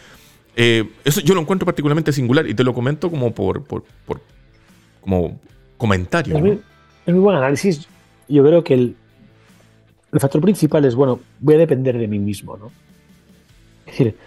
[0.55, 3.63] Eh, eso yo lo encuentro particularmente singular y te lo comento como por,
[5.01, 5.39] como
[5.77, 6.35] comentario.
[6.35, 6.51] Es, muy,
[7.05, 7.87] es muy buen análisis.
[8.27, 8.95] Yo creo que el,
[10.11, 12.71] el factor principal es, bueno, voy a depender de mí mismo, ¿no?
[13.85, 14.17] Es decir,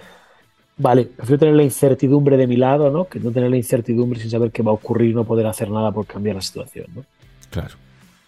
[0.77, 3.07] vale, prefiero tener la incertidumbre de mi lado, ¿no?
[3.07, 5.93] Que no tener la incertidumbre sin saber qué va a ocurrir, no poder hacer nada
[5.93, 7.05] por cambiar la situación, ¿no?
[7.51, 7.75] Claro.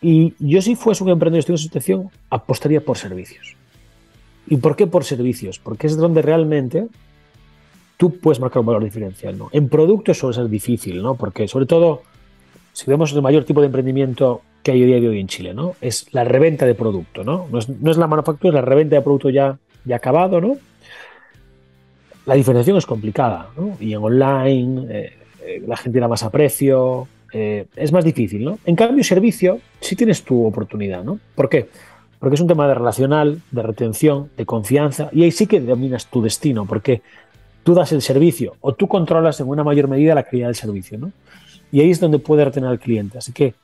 [0.01, 3.57] Y yo si fuese un emprendedor en esta situación, apostaría por servicios.
[4.47, 5.59] ¿Y por qué por servicios?
[5.59, 6.87] Porque es donde realmente
[7.97, 9.49] tú puedes marcar un valor diferencial, ¿no?
[9.53, 11.17] En productos suele ser difícil, ¿no?
[11.17, 12.03] Porque sobre todo,
[12.73, 15.53] si vemos el mayor tipo de emprendimiento que hay hoy día de hoy en Chile,
[15.53, 15.75] ¿no?
[15.81, 17.47] Es la reventa de producto, ¿no?
[17.51, 20.57] No es, no es la manufactura, es la reventa de producto ya, ya acabado, ¿no?
[22.29, 23.79] la diferenciación es complicada, ¿no?
[23.81, 28.45] Y en online eh, eh, la gente da más a precio, eh, es más difícil,
[28.45, 28.59] ¿no?
[28.65, 31.19] En cambio, servicio sí tienes tu oportunidad, ¿no?
[31.35, 31.69] ¿Por qué?
[32.19, 36.07] Porque es un tema de relacional, de retención, de confianza, y ahí sí que dominas
[36.07, 37.03] tu destino, porque
[37.63, 40.99] tú das el servicio o tú controlas en una mayor medida la calidad del servicio,
[40.99, 41.13] ¿no?
[41.71, 43.19] Y ahí es donde puede retener al cliente.
[43.19, 43.55] Así que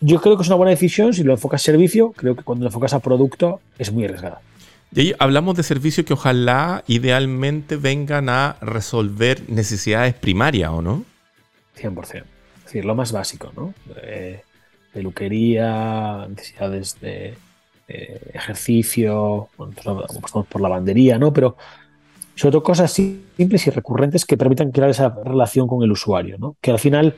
[0.00, 2.64] yo creo que es una buena decisión si lo enfocas a servicio, creo que cuando
[2.64, 4.40] lo enfocas a producto es muy arriesgada.
[4.92, 11.04] Y ahí hablamos de servicios que ojalá idealmente vengan a resolver necesidades primarias, ¿o no?
[11.78, 12.24] 100%.
[12.70, 13.74] Decir, lo más básico, ¿no?
[14.92, 17.34] peluquería, necesidades de,
[17.88, 19.74] ejercicio, bueno,
[20.48, 21.32] por lavandería, ¿no?
[21.32, 21.56] Pero
[22.36, 26.56] sobre todo cosas simples y recurrentes que permitan crear esa relación con el usuario, ¿no?
[26.60, 27.16] Que al final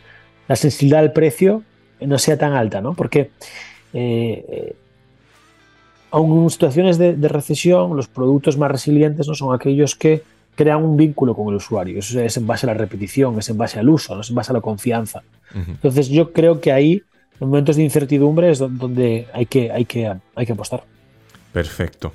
[0.49, 1.62] la sensibilidad del precio
[2.01, 2.95] no sea tan alta, ¿no?
[2.95, 3.31] Porque
[3.93, 4.75] eh,
[6.11, 10.23] aun en situaciones de, recesión, los productos más resilientes no son aquellos que
[10.55, 11.99] crean un vínculo con el usuario.
[11.99, 14.37] Eso es en base a la repetición, es en base al uso, no es en
[14.37, 15.23] base a la confianza.
[15.55, 17.03] Entonces yo creo que ahí,
[17.41, 20.85] en momentos de incertidumbre, es donde hay que, hay que, hay que apostar.
[21.53, 22.12] Perfecto.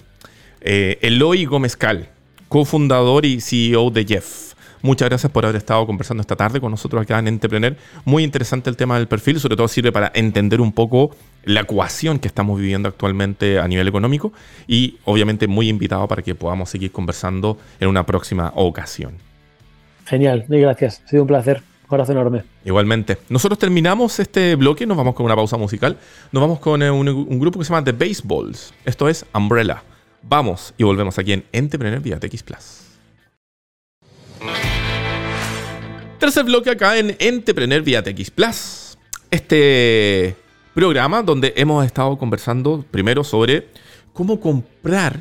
[0.62, 2.10] Eh, Eloy Gómez Cal,
[2.48, 4.47] cofundador y CEO de Jeff.
[4.82, 7.76] Muchas gracias por haber estado conversando esta tarde con nosotros acá en Entrepreneur.
[8.06, 11.12] Muy interesante el tema del perfil, sobre todo sirve para entender un poco
[11.44, 14.34] la ecuación que estamos viviendo actualmente a nivel económico
[14.68, 19.14] y obviamente muy invitado para que podamos seguir conversando en una próxima ocasión.
[20.06, 21.02] Genial, mil gracias.
[21.06, 21.62] Ha sido un placer.
[21.90, 22.44] Abrazo enorme.
[22.66, 23.18] Igualmente.
[23.30, 25.98] Nosotros terminamos este bloque, nos vamos con una pausa musical.
[26.34, 28.74] Nos vamos con eh, un, un grupo que se llama The Baseballs.
[28.84, 29.84] Esto es Umbrella.
[30.22, 32.87] Vamos y volvemos aquí en Entrepreneur vía TX Plus.
[36.20, 38.98] Tercer bloque acá en Entrepreneur vía TX Plus.
[39.30, 40.36] Este
[40.74, 43.68] programa donde hemos estado conversando primero sobre
[44.14, 45.20] cómo comprar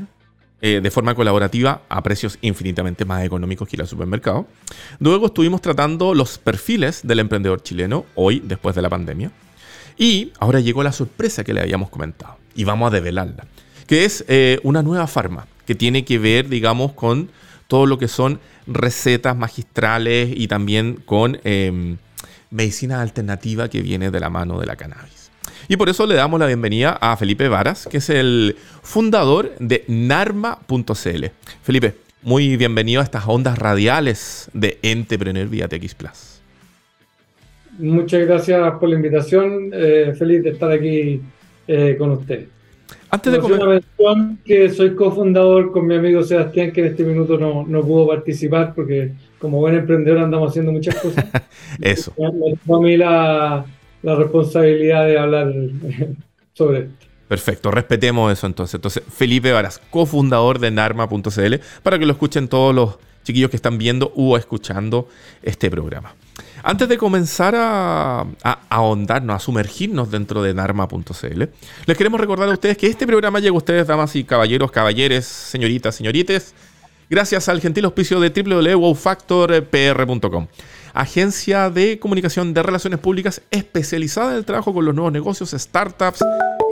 [0.60, 4.46] eh, de forma colaborativa a precios infinitamente más económicos que ir al supermercado.
[4.98, 9.30] Luego estuvimos tratando los perfiles del emprendedor chileno hoy, después de la pandemia.
[9.98, 13.46] Y ahora llegó la sorpresa que le habíamos comentado y vamos a develarla
[13.86, 17.30] que es eh, una nueva farma que tiene que ver, digamos, con
[17.68, 21.96] todo lo que son recetas magistrales y también con em,
[22.50, 25.30] medicina alternativa que viene de la mano de la cannabis.
[25.68, 29.84] Y por eso le damos la bienvenida a Felipe Varas, que es el fundador de
[29.88, 31.26] Narma.cl.
[31.62, 36.40] Felipe, muy bienvenido a estas ondas radiales de Entrepreneur vía TX Plus.
[37.78, 39.70] Muchas gracias por la invitación.
[39.72, 41.20] Eh, feliz de estar aquí
[41.66, 42.46] eh, con usted.
[43.10, 43.82] Antes de comenzar.
[44.44, 48.74] que soy cofundador con mi amigo Sebastián, que en este minuto no, no pudo participar
[48.74, 51.24] porque como buen emprendedor andamos haciendo muchas cosas.
[51.80, 52.12] Eso.
[52.16, 53.64] Me a mí la,
[54.02, 55.52] la responsabilidad de hablar
[56.52, 57.06] sobre esto.
[57.28, 58.74] Perfecto, respetemos eso entonces.
[58.74, 63.78] Entonces, Felipe Varas, cofundador de Narma.cl, para que lo escuchen todos los chiquillos que están
[63.78, 65.08] viendo o escuchando
[65.42, 66.14] este programa.
[66.68, 68.26] Antes de comenzar a,
[68.70, 71.44] ahondarnos, a sumergirnos dentro de Dharma.cl,
[71.86, 75.26] les queremos recordar a ustedes que este programa llega a ustedes, damas y caballeros, caballeres,
[75.26, 76.56] señoritas, señorites,
[77.08, 80.48] gracias al gentil auspicio de www.wowfactorpr.com,
[80.92, 86.18] agencia de comunicación de relaciones públicas especializada en el trabajo con los nuevos negocios, startups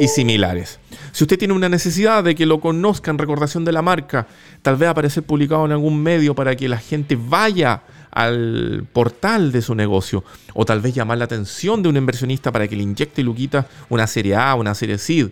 [0.00, 0.80] y similares.
[1.12, 4.26] Si usted tiene una necesidad de que lo conozcan, recordación de la marca,
[4.60, 9.60] tal vez aparecer publicado en algún medio para que la gente vaya al portal de
[9.60, 10.24] su negocio
[10.54, 14.06] o tal vez llamar la atención de un inversionista para que le inyecte Luquita una
[14.06, 15.28] serie A, una serie SID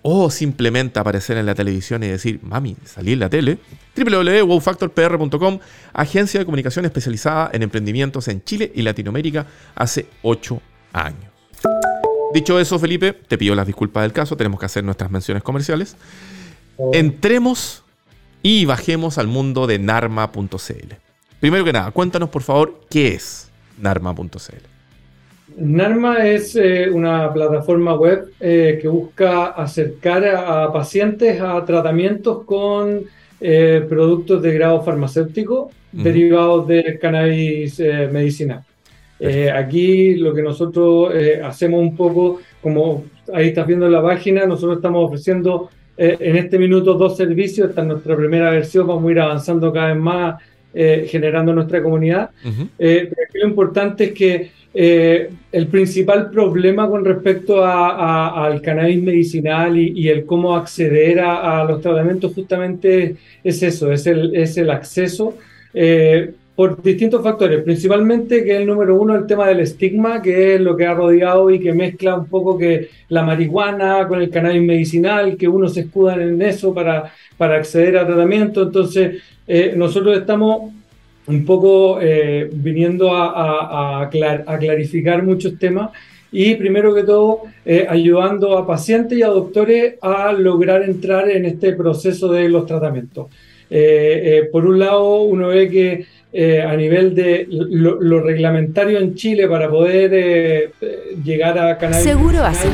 [0.00, 3.58] o simplemente aparecer en la televisión y decir, mami, salí en la tele.
[3.96, 5.60] www.wowfactorpr.com,
[5.92, 10.60] agencia de comunicación especializada en emprendimientos en Chile y Latinoamérica hace 8
[10.92, 11.30] años.
[12.34, 15.96] Dicho eso, Felipe, te pido las disculpas del caso, tenemos que hacer nuestras menciones comerciales.
[16.92, 17.84] Entremos
[18.42, 21.11] y bajemos al mundo de narma.cl.
[21.42, 23.50] Primero que nada, cuéntanos por favor qué es
[23.80, 24.28] Narma.cl.
[25.56, 33.00] Narma es eh, una plataforma web eh, que busca acercar a, pacientes a tratamientos con
[33.40, 37.80] eh, productos de grado farmacéutico derivados del cannabis
[38.12, 38.62] medicinal.
[39.52, 41.12] aquí lo que nosotros
[41.44, 46.56] hacemos un poco, como ahí estás viendo en la página, nosotros estamos ofreciendo en este
[46.56, 50.42] minuto dos servicios, esta es nuestra primera versión, vamos a ir avanzando cada vez más
[50.74, 52.30] eh, generando nuestra comunidad.
[52.78, 59.76] Eh, pero lo importante es que eh, el principal problema con respecto al cannabis medicinal
[59.76, 65.36] y, el cómo acceder a, los tratamientos justamente es eso, es el, es el acceso.
[66.54, 70.74] por distintos factores, principalmente que el número uno, el tema del estigma, que es lo
[70.74, 75.36] que ha rodeado y que mezcla un poco que la marihuana con el cannabis medicinal,
[75.36, 78.62] que uno se escuda en eso para, para acceder a tratamiento.
[78.62, 80.72] Entonces, eh, nosotros estamos
[81.26, 85.90] un poco eh, viniendo a, clarificar muchos temas
[86.32, 91.44] y primero que todo eh, ayudando a pacientes y a doctores a lograr entrar en
[91.44, 93.26] este proceso de los tratamientos.
[94.50, 99.68] por un lado, uno ve que eh, a nivel de lo, reglamentario en Chile para
[99.68, 100.70] poder eh,
[101.22, 102.04] llegar a cannabis.
[102.04, 102.68] Seguro así.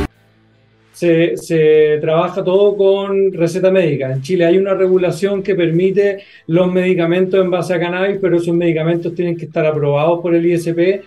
[0.99, 4.13] Se, se, trabaja todo con receta médica.
[4.13, 8.55] En Chile hay una regulación que permite los medicamentos en base a cannabis, pero esos
[8.55, 11.05] medicamentos tienen que estar aprobados por el ISP.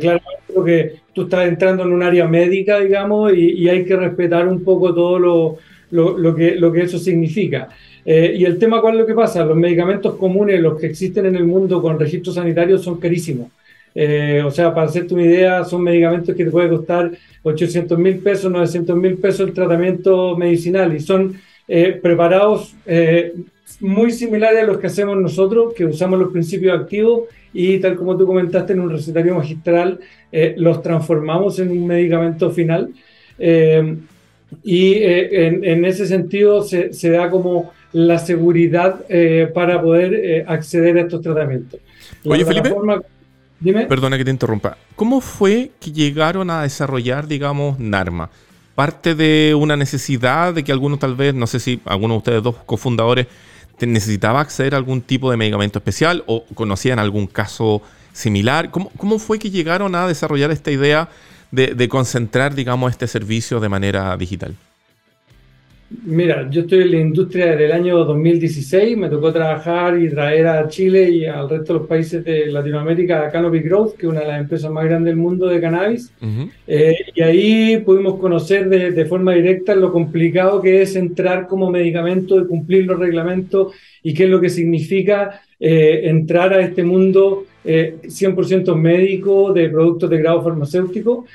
[0.00, 0.20] Claro,
[0.62, 4.94] que tú estás entrando en un área médica, digamos, y, hay que respetar un poco
[4.94, 5.58] todo lo,
[5.90, 7.68] lo, que, lo que eso significa.
[8.04, 9.44] Eh, y el tema, ¿cuál es lo que pasa?
[9.44, 13.48] Los medicamentos comunes, los que existen en el mundo con registro sanitario, son carísimos.
[13.94, 18.18] Eh, o sea, para hacerte una idea, son medicamentos que te puede costar 800 mil
[18.18, 21.34] pesos, 900 mil pesos el tratamiento medicinal y son
[21.68, 22.74] eh, preparados
[23.80, 28.16] muy similares a los que hacemos nosotros, que usamos los principios activos y tal como
[28.16, 30.00] tú comentaste en un recetario magistral,
[30.56, 32.90] los transformamos en un medicamento final.
[33.38, 40.98] y en, ese sentido se, se da como la seguridad eh, para poder eh, acceder
[40.98, 41.80] a estos tratamientos.
[42.24, 42.74] Oye, Felipe.
[43.62, 44.76] Perdona que te interrumpa.
[44.96, 48.30] ¿Cómo fue que llegaron a desarrollar, digamos, NARMA?
[48.74, 52.42] ¿Parte de una necesidad de que alguno tal vez, no sé si alguno de ustedes
[52.42, 53.26] dos cofundadores
[53.80, 57.82] necesitaba acceder a algún tipo de medicamento especial o conocían algún caso
[58.12, 58.70] similar?
[58.70, 61.08] ¿Cómo, fue que llegaron a desarrollar esta idea
[61.50, 64.56] de, de concentrar, digamos, este servicio de manera digital?
[66.02, 70.46] Mira, yo estoy en la industria desde el año 2016, me tocó trabajar y traer
[70.46, 74.12] a Chile y al resto de los países de Latinoamérica a Canopy Growth, que es
[74.12, 76.12] una de las empresas más grandes del mundo de cannabis,
[76.66, 82.40] eh, y ahí pudimos conocer de, forma directa lo complicado que es entrar como medicamento
[82.40, 87.44] y cumplir los reglamentos y qué es lo que significa eh, entrar a este mundo
[87.64, 91.26] 100% eh, médico de productos de grado farmacéutico.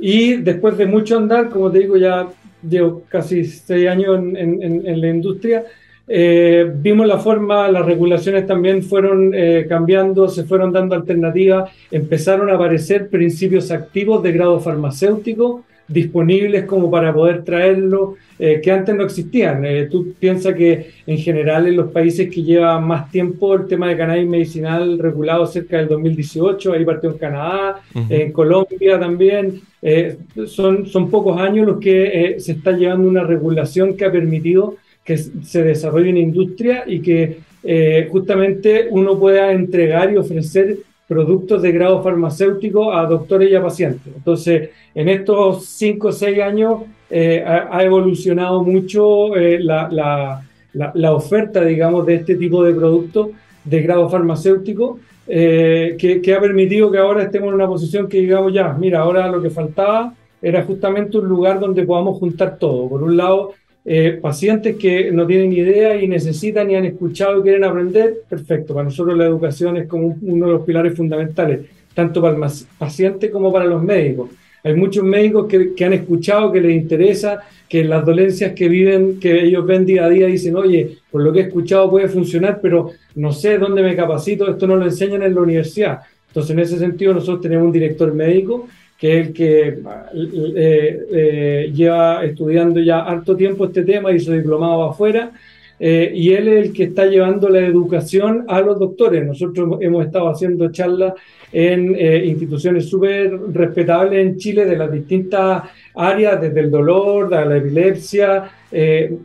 [0.00, 2.28] Y después de mucho andar, como te digo, ya
[2.62, 5.64] llevo casi seis años en, la industria,
[6.06, 12.48] eh, vimos la forma, las regulaciones también fueron eh, cambiando, se fueron dando alternativas, empezaron
[12.48, 18.94] a aparecer principios activos de grado farmacéutico disponibles como para poder traerlo, eh, que antes
[18.94, 19.64] no existían.
[19.90, 23.96] tú piensas que en general en los países que llevan más tiempo el tema de
[23.96, 30.16] cannabis medicinal regulado cerca del 2018, ahí partió en Canadá, en Colombia también, eh,
[30.46, 34.76] son, son pocos años los que eh, se está llevando una regulación que ha permitido
[35.04, 40.78] que se desarrolle una industria y que eh, justamente uno pueda entregar y ofrecer
[41.08, 44.12] productos de grado farmacéutico a doctores y a pacientes.
[44.14, 52.04] Entonces, en estos cinco o seis años ha, evolucionado mucho la, la, la, oferta, digamos,
[52.04, 53.30] de este tipo de productos
[53.64, 54.98] de grado farmacéutico
[55.30, 59.28] eh, que, ha permitido que ahora estemos en una posición que digamos ya, mira, ahora
[59.28, 62.88] lo que faltaba era justamente un lugar donde podamos juntar todo.
[62.88, 63.52] Por un lado,
[63.84, 68.74] eh, pacientes que no tienen idea y necesitan y han escuchado y quieren aprender, perfecto.
[68.74, 71.60] Para nosotros la educación es como uno de los pilares fundamentales,
[71.94, 74.30] tanto para el paciente como para los médicos.
[74.64, 79.20] Hay muchos médicos que, que, han escuchado, que les interesa, que las dolencias que viven,
[79.20, 82.58] que ellos ven día a día, dicen, oye, por lo que he escuchado puede funcionar,
[82.60, 86.00] pero no sé dónde me capacito, esto no lo enseñan en la universidad.
[86.26, 88.68] Entonces, en ese sentido, nosotros tenemos un director médico
[88.98, 94.82] que es el que eh, eh, lleva estudiando ya harto tiempo este tema, hizo diplomado
[94.84, 95.32] afuera,
[95.80, 99.24] eh, y él es el que está llevando la educación a los doctores.
[99.24, 101.14] Nosotros hemos estado haciendo charlas
[101.52, 105.62] en eh, instituciones súper respetables en Chile de las distintas
[105.94, 109.16] áreas, desde el dolor, de la epilepsia, eh,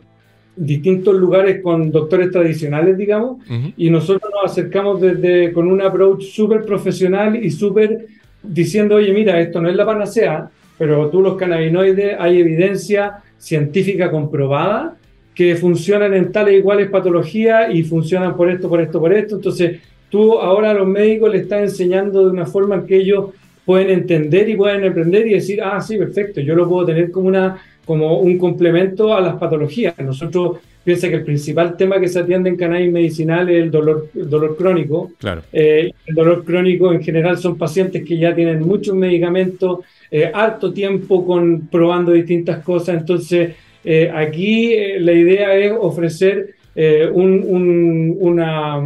[0.56, 3.38] distintos lugares con doctores tradicionales, digamos,
[3.76, 8.06] y nosotros nos acercamos desde con un approach súper profesional y súper
[8.44, 14.10] diciendo, oye, mira, esto no es la panacea, pero tú los cannabinoides hay evidencia científica
[14.10, 14.96] comprobada
[15.34, 19.36] que funcionan en tales y iguales patologías y funcionan por esto, por esto, por esto.
[19.36, 23.30] Entonces, tú ahora a los médicos le estás enseñando de una forma que ellos
[23.64, 27.28] pueden entender y pueden aprender y decir, ah, sí, perfecto, yo lo puedo tener como,
[27.28, 29.98] una, como un complemento a las patologías.
[29.98, 34.08] Nosotros piensa que el principal tema que se atiende en cannabis medicinal es el dolor,
[34.12, 35.12] dolor crónico.
[35.18, 35.42] Claro.
[35.52, 39.80] Eh, el dolor crónico en general son pacientes que ya tienen muchos medicamentos,
[40.10, 43.54] eh, harto tiempo con, probando distintas cosas, entonces
[43.84, 48.82] eh, aquí eh, la idea es ofrecer eh, una,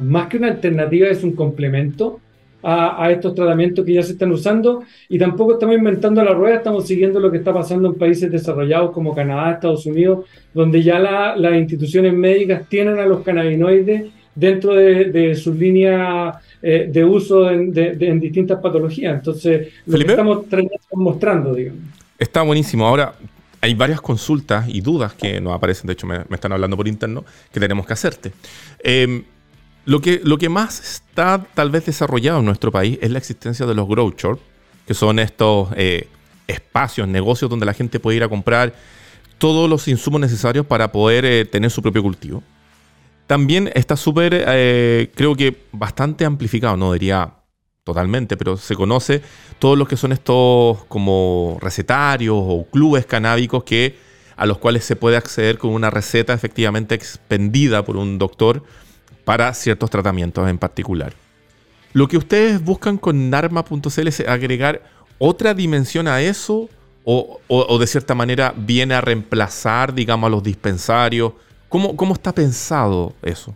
[0.00, 2.20] más que una alternativa, es un complemento
[2.64, 6.86] a, estos tratamientos que ya se están usando y tampoco estamos inventando la rueda, estamos
[6.86, 11.54] siguiendo lo que está pasando en países desarrollados como Canadá, Estados Unidos, donde ya las
[11.54, 17.72] instituciones médicas tienen a los cannabinoides dentro de, su línea de uso en,
[18.20, 19.14] distintas patologías.
[19.14, 20.46] Entonces, lo que estamos
[20.94, 21.80] mostrando, digamos.
[22.18, 22.86] Está buenísimo.
[22.86, 23.14] Ahora,
[23.64, 27.24] hay varias consultas y dudas que nos aparecen, de hecho me, están hablando por interno,
[27.50, 28.32] que tenemos que hacerte.
[28.82, 29.24] Em,
[29.86, 33.66] Lo que, lo que más está tal vez desarrollado en nuestro país es la existencia
[33.66, 34.14] de los grow
[34.86, 36.08] que son estos eh,
[36.46, 38.74] espacios, negocios donde la gente puede ir a comprar
[39.38, 42.42] todos los insumos necesarios para poder eh, tener su propio cultivo.
[43.26, 47.34] También está súper, eh, creo que bastante amplificado, no diría
[47.82, 49.22] totalmente, pero se conoce
[49.58, 53.96] todos los que son estos como recetarios o clubes canábicos que,
[54.36, 58.64] a los cuales se puede acceder con una receta efectivamente expendida por un doctor
[59.24, 61.12] para ciertos tratamientos en particular.
[61.92, 64.82] Lo que ustedes buscan con Narma.cl es agregar
[65.18, 66.68] otra dimensión a eso
[67.04, 71.32] o, de cierta manera viene a reemplazar, digamos, a los dispensarios.
[71.68, 73.54] ¿Cómo, cómo está pensado eso?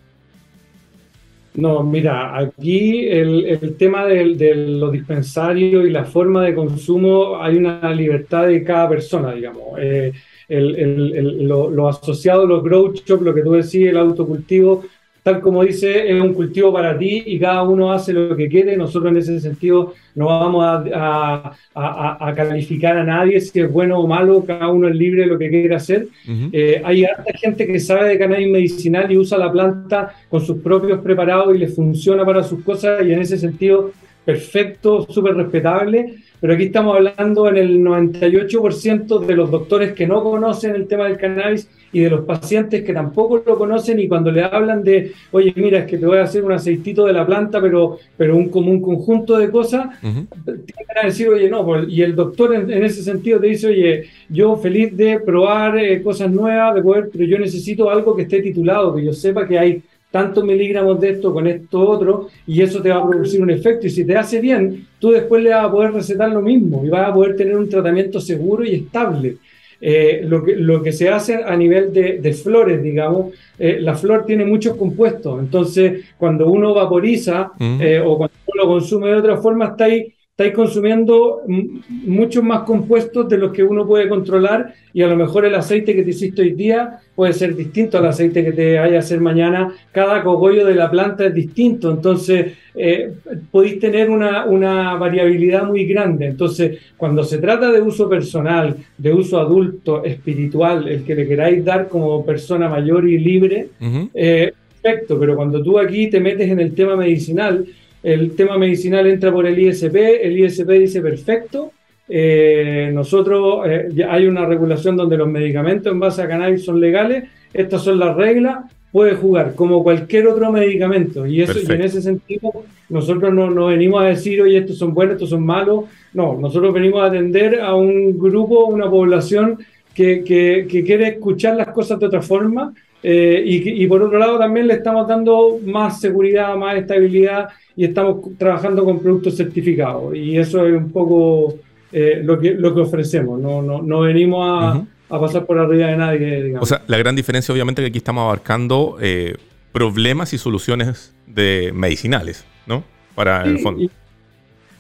[1.55, 7.93] No, mira, aquí el, tema de, los dispensarios y la forma de consumo, hay una
[7.93, 9.79] libertad de cada persona, digamos.
[9.81, 10.13] Eh,
[10.49, 14.85] lo, asociado los grow shop, lo que tú decís, el autocultivo,
[15.29, 18.77] tal como dice, es un cultivo para ti y cada uno hace lo que quiere.
[18.79, 24.07] Nosotros en ese sentido no vamos a, a, calificar a nadie si es bueno o
[24.07, 26.09] malo, cada uno es libre de lo que quiere hacer.
[26.51, 30.63] Eh, hay harta gente que sabe de cannabis medicinal y usa la planta con sus
[30.63, 33.93] propios preparados y le funciona para sus cosas y en ese sentido
[34.29, 40.23] perfecto, súper respetable pero aquí estamos hablando en el 98% de los doctores que no
[40.23, 44.31] conocen el tema del cannabis y de los pacientes que tampoco lo conocen y cuando
[44.31, 47.27] le hablan de, oye, mira, es que te voy a hacer un aceitito de la
[47.27, 51.89] planta, pero, pero un, como un conjunto de cosas, tienen a decir, oye, no, pues",
[51.89, 56.31] y el doctor en, ese sentido te dice, oye, yo feliz de probar eh, cosas
[56.31, 59.83] nuevas, de poder, pero yo necesito algo que esté titulado, que yo sepa que hay
[60.11, 63.87] tantos miligramos de esto con esto otro, y eso te va a producir un efecto.
[63.87, 66.89] Y si te hace bien, tú después le vas a poder recetar lo mismo y
[66.89, 69.37] vas a poder tener un tratamiento seguro y estable.
[69.81, 74.27] Eh, lo, que, lo que se hace a nivel de, flores, digamos, eh, la flor
[74.27, 79.37] tiene muchos compuestos, entonces cuando uno vaporiza eh, o cuando uno lo consume de otra
[79.37, 85.03] forma, está ahí estáis consumiendo muchos más compuestos de los que uno puede controlar y
[85.03, 88.45] a lo mejor el aceite que te hiciste hoy día puede ser distinto al aceite
[88.45, 89.75] que te vaya a hacer mañana.
[89.91, 93.15] Cada cogollo de la planta es distinto, entonces eh,
[93.51, 96.27] podéis tener una, una, variabilidad muy grande.
[96.27, 101.65] Entonces, cuando se trata de uso personal, de uso adulto, espiritual, el que le queráis
[101.65, 103.71] dar como persona mayor y libre,
[104.15, 107.67] eh, perfecto, pero cuando tú aquí te metes en el tema medicinal,
[108.03, 111.73] el tema medicinal entra por el ISP, el ISP dice perfecto.
[112.09, 117.25] Eh, nosotros eh, hay una regulación donde los medicamentos en base a cannabis son legales,
[117.53, 121.27] estas son las reglas, puede jugar como cualquier otro medicamento.
[121.27, 122.51] Y, eso, y en ese sentido,
[122.89, 125.85] nosotros no, no, venimos a decir, oye, estos son buenos, estos son malos.
[126.15, 129.59] No, nosotros venimos a atender a un grupo, una población
[129.95, 132.73] que, que, que quiere escuchar las cosas de otra forma.
[133.03, 137.49] Eh, y, y por otro lado, también le estamos dando más seguridad, más estabilidad
[137.79, 140.13] y estamos trabajando con productos certificados.
[140.17, 141.55] Y eso es un poco
[141.93, 143.39] eh, lo, que, lo que ofrecemos.
[143.41, 146.43] No, no, no venimos a, a, pasar por arriba de nadie.
[146.43, 146.65] Digamos.
[146.65, 149.37] O sea, la gran diferencia obviamente es que aquí estamos abarcando eh,
[149.71, 152.83] problemas y soluciones de medicinales, ¿no?
[153.15, 153.89] Para el fondo.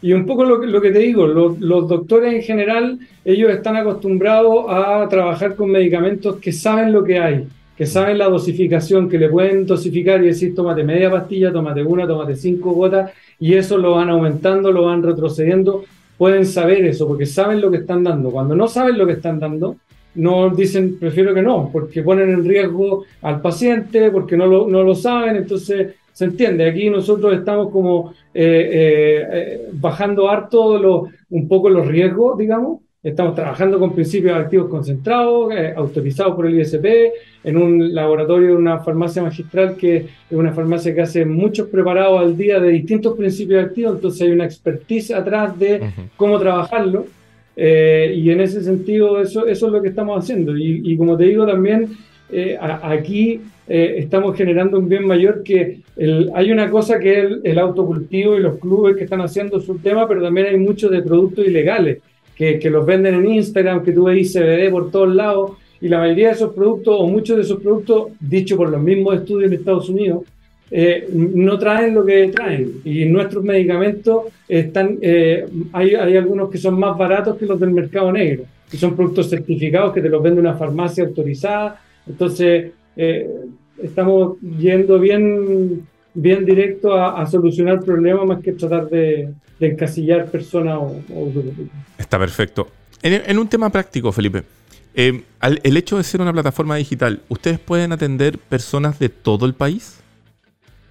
[0.02, 3.76] Y, un poco lo, lo que te digo, los, los doctores en general, ellos están
[3.76, 7.46] acostumbrados a trabajar con medicamentos que saben lo que hay
[7.78, 12.08] que saben la dosificación, que le pueden dosificar y decir, tómate media pastilla, tómate una,
[12.08, 15.84] tómate cinco gotas, y eso lo van aumentando, lo van retrocediendo,
[16.16, 18.32] pueden saber eso, porque saben lo que están dando.
[18.32, 19.76] Cuando no saben lo que están dando,
[20.16, 24.82] no dicen, prefiero que no, porque ponen en riesgo al paciente, porque no lo, no
[24.82, 26.68] lo saben, entonces se entiende.
[26.68, 33.36] Aquí nosotros estamos como eh, eh, eh, bajando harto un poco los riesgos, digamos, Estamos
[33.36, 37.12] trabajando con principios activos concentrados, eh, autorizados por el ISP,
[37.44, 42.20] en un laboratorio de una farmacia magistral que es una farmacia que hace muchos preparados
[42.20, 45.80] al día de distintos principios activos, entonces hay una expertise atrás de
[46.16, 47.06] cómo trabajarlo.
[47.54, 50.56] Eh, y en ese sentido, eso, eso es lo que estamos haciendo.
[50.56, 51.90] Y, como te digo, también
[52.32, 55.82] eh, aquí estamos generando un bien mayor que
[56.34, 59.78] hay una cosa que es el, el, autocultivo y los clubes que están haciendo su
[59.78, 61.98] tema, pero también hay muchos de productos ilegales
[62.38, 66.28] que, los venden en Instagram, que tú ves CBD por todos lados, y la mayoría
[66.28, 69.88] de esos productos, o muchos de esos productos, dicho por los mismos estudios en Estados
[69.88, 70.24] Unidos,
[70.70, 72.80] eh, no traen lo que traen.
[72.84, 77.70] Y nuestros medicamentos están, eh, hay, hay, algunos que son más baratos que los del
[77.70, 81.80] mercado negro, que son productos certificados que te los vende una farmacia autorizada.
[82.06, 83.28] Entonces, eh,
[83.82, 85.86] estamos yendo bien
[86.20, 91.32] bien directo a, solucionar problemas más que tratar de, encasillar personas o,
[91.96, 92.68] Está perfecto.
[93.02, 94.42] En, un tema práctico, Felipe,
[94.94, 99.54] eh, el hecho de ser una plataforma digital, ¿ustedes pueden atender personas de todo el
[99.54, 100.00] país?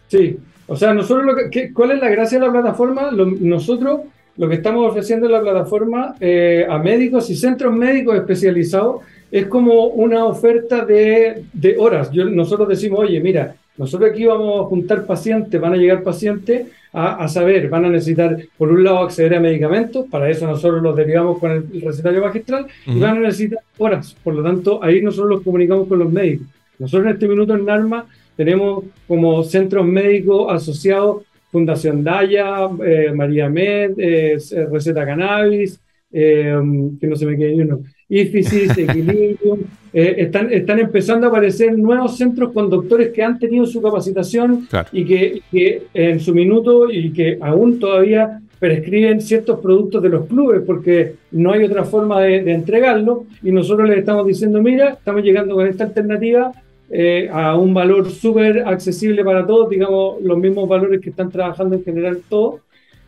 [0.08, 3.12] Sí, o sea, nosotros lo que, ¿cuál es la gracia de la plataforma?
[3.12, 4.02] nosotros
[4.38, 9.48] lo que estamos ofreciendo en la plataforma eh, a médicos y centros médicos especializados es
[9.48, 12.12] como una oferta de, de horas.
[12.12, 16.68] Yo, nosotros decimos, oye, mira, nosotros aquí vamos a juntar pacientes, van a llegar pacientes
[16.94, 20.96] a, saber, van a necesitar, por un lado, acceder a medicamentos, para eso nosotros los
[20.96, 24.16] derivamos con el, recetario magistral, y van a necesitar horas.
[24.24, 26.48] Por lo tanto, ahí nosotros los comunicamos con los médicos.
[26.80, 28.06] Nosotros en este minuto en NARMA
[28.36, 34.38] tenemos como centros médicos asociados Fundación Daya, eh, María Med, eh,
[34.72, 35.80] Receta Cannabis,
[36.12, 36.56] eh,
[37.00, 37.80] que no se me quede ni uno,
[38.10, 39.60] IFISIS, Equilibrium,
[39.94, 45.06] están, están empezando a aparecer nuevos centros con doctores que han tenido su capacitación y
[45.06, 50.62] que, que, en su minuto y que aún todavía prescriben ciertos productos de los clubes
[50.66, 53.26] porque no hay otra forma de, de entregarlo.
[53.42, 56.52] Y nosotros les estamos diciendo, mira, estamos llegando con esta alternativa
[56.90, 61.76] eh, a un valor súper accesible para todos, digamos, los mismos valores que están trabajando
[61.76, 62.62] en general todos,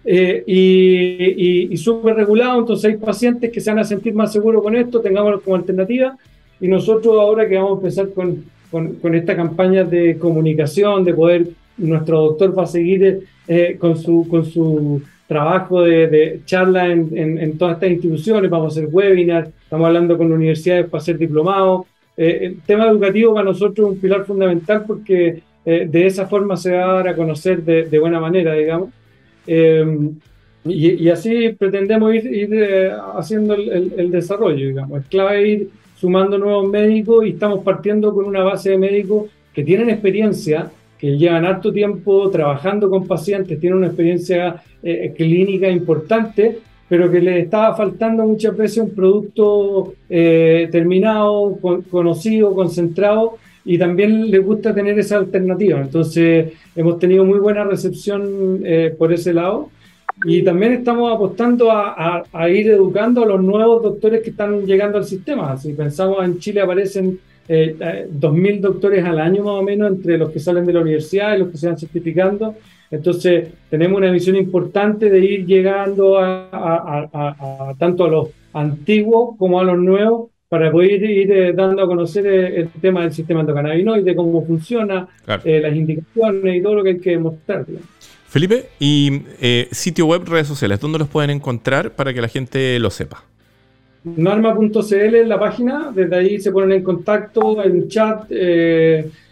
[0.06, 4.64] eh, y, y, súper regulado, entonces hay pacientes que se van a sentir más seguros
[4.64, 6.18] con esto, tengámoslo como alternativa,
[6.62, 11.14] y nosotros ahora que vamos a empezar con, con, con esta campaña de comunicación, de
[11.14, 11.48] poder,
[11.78, 17.10] nuestro doctor va a seguir eh, con, su, con su trabajo de, de charla en,
[17.16, 21.18] en, en, todas estas instituciones, vamos a hacer webinars, estamos hablando con universidades para hacer
[21.18, 21.86] diplomados,
[22.22, 26.58] eh, el tema educativo para nosotros es un pilar fundamental porque eh, de esa forma
[26.58, 28.90] se va a dar a conocer de, buena manera, digamos.
[29.48, 30.12] Eh,
[30.66, 35.02] y, así pretendemos ir, haciendo el, desarrollo, digamos.
[35.02, 39.64] Es clave ir sumando nuevos médicos y estamos partiendo con una base de médicos que
[39.64, 44.62] tienen experiencia, que llevan harto tiempo trabajando con pacientes, tienen una experiencia
[45.16, 46.60] clínica importante
[46.90, 51.58] pero que le estaba faltando muchas veces un producto eh, terminado,
[51.90, 55.80] conocido, concentrado, y también le gusta tener esa alternativa.
[55.80, 59.70] Entonces, hemos tenido muy buena recepción eh, por ese lado.
[60.26, 65.06] Y también estamos apostando a, ir educando a los nuevos doctores que están llegando al
[65.06, 65.56] sistema.
[65.56, 70.30] Si pensamos en Chile aparecen eh, 2.000 doctores al año más o menos entre los
[70.32, 72.56] que salen de la universidad y los que se van certificando.
[72.92, 79.64] Entonces, tenemos una misión importante de ir llegando a, tanto a los antiguos como a
[79.64, 84.16] los nuevos para poder ir eh, dando a conocer eh, el, tema del sistema endocannabinoide,
[84.16, 85.08] cómo funciona,
[85.46, 87.66] eh, las indicaciones y todo lo que hay que mostrar.
[88.28, 89.24] Felipe, y
[89.72, 93.24] sitio web, redes sociales, ¿dónde los pueden encontrar para que la gente lo sepa?
[94.04, 98.26] Norma.cl es la página, desde ahí se ponen en contacto, en chat.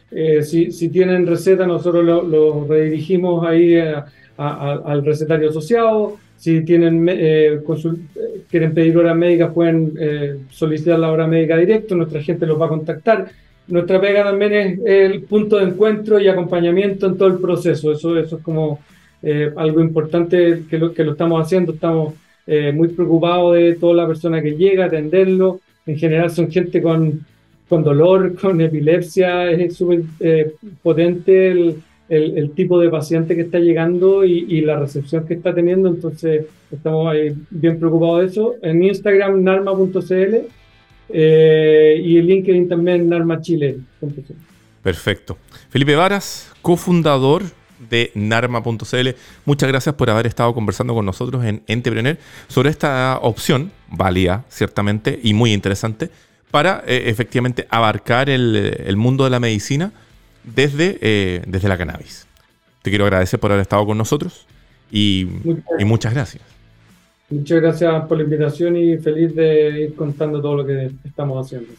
[0.10, 3.96] Eh, si, si, tienen receta, nosotros lo, redirigimos ahí eh,
[4.38, 6.18] al recetario asociado.
[6.38, 7.60] Si tienen eh,
[8.50, 12.70] quieren pedir hora médica, pueden solicitar la hora médica directo, nuestra gente los va a
[12.70, 13.30] contactar.
[13.68, 17.92] Nuestra pega también es el punto de encuentro y acompañamiento en todo el proceso.
[17.92, 18.80] Eso, eso es como
[19.56, 21.74] algo importante que lo, que lo estamos haciendo.
[21.74, 22.14] Estamos
[22.74, 25.60] muy preocupados de toda la persona que llega, atenderlo.
[25.86, 27.26] En general son gente con
[27.68, 31.76] con dolor, con epilepsia, es súper eh, potente el,
[32.10, 37.12] el, tipo de paciente que está llegando y, la recepción que está teniendo, entonces estamos
[37.12, 38.56] ahí bien preocupados de eso.
[38.62, 40.36] En Instagram, narma.cl
[41.10, 43.78] eh, y en LinkedIn también, Narma Chile.
[44.84, 45.38] Perfecto.
[45.70, 47.44] Felipe Varas, cofundador
[47.90, 49.10] de narma.cl.
[49.46, 55.20] Muchas gracias por haber estado conversando con nosotros en Entrepreneur sobre esta opción, válida ciertamente
[55.22, 56.10] y muy interesante,
[56.52, 59.92] para eh, efectivamente abarcar el, mundo de la medicina
[60.56, 62.26] desde, eh, desde la cannabis.
[62.82, 64.48] Te quiero agradecer por haber estado con nosotros
[64.92, 65.28] y
[65.86, 66.44] muchas, gracias.
[67.30, 71.74] Muchas gracias por la invitación y feliz de ir contando todo lo que estamos haciendo.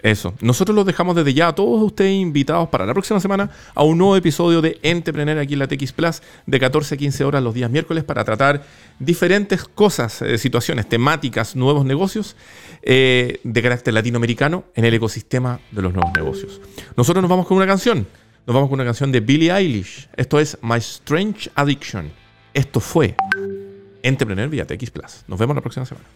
[0.00, 0.34] Eso.
[0.40, 3.98] Nosotros los dejamos desde ya a todos ustedes invitados para la próxima semana a un
[3.98, 7.54] nuevo episodio de Entrepreneur aquí en la TX Plus de 14 a 15 horas los
[7.54, 8.62] días miércoles para tratar
[8.98, 12.36] diferentes cosas, eh, situaciones, temáticas, nuevos negocios
[12.82, 16.60] eh, de carácter latinoamericano en el ecosistema de los nuevos negocios.
[16.96, 18.06] Nosotros nos vamos con una canción.
[18.46, 20.08] Nos vamos con una canción de Billie Eilish.
[20.16, 22.12] Esto es My Strange Addiction.
[22.54, 23.16] Esto fue
[24.04, 25.24] Entrepreneur vía TX Plus.
[25.26, 26.06] Nos vemos la próxima semana.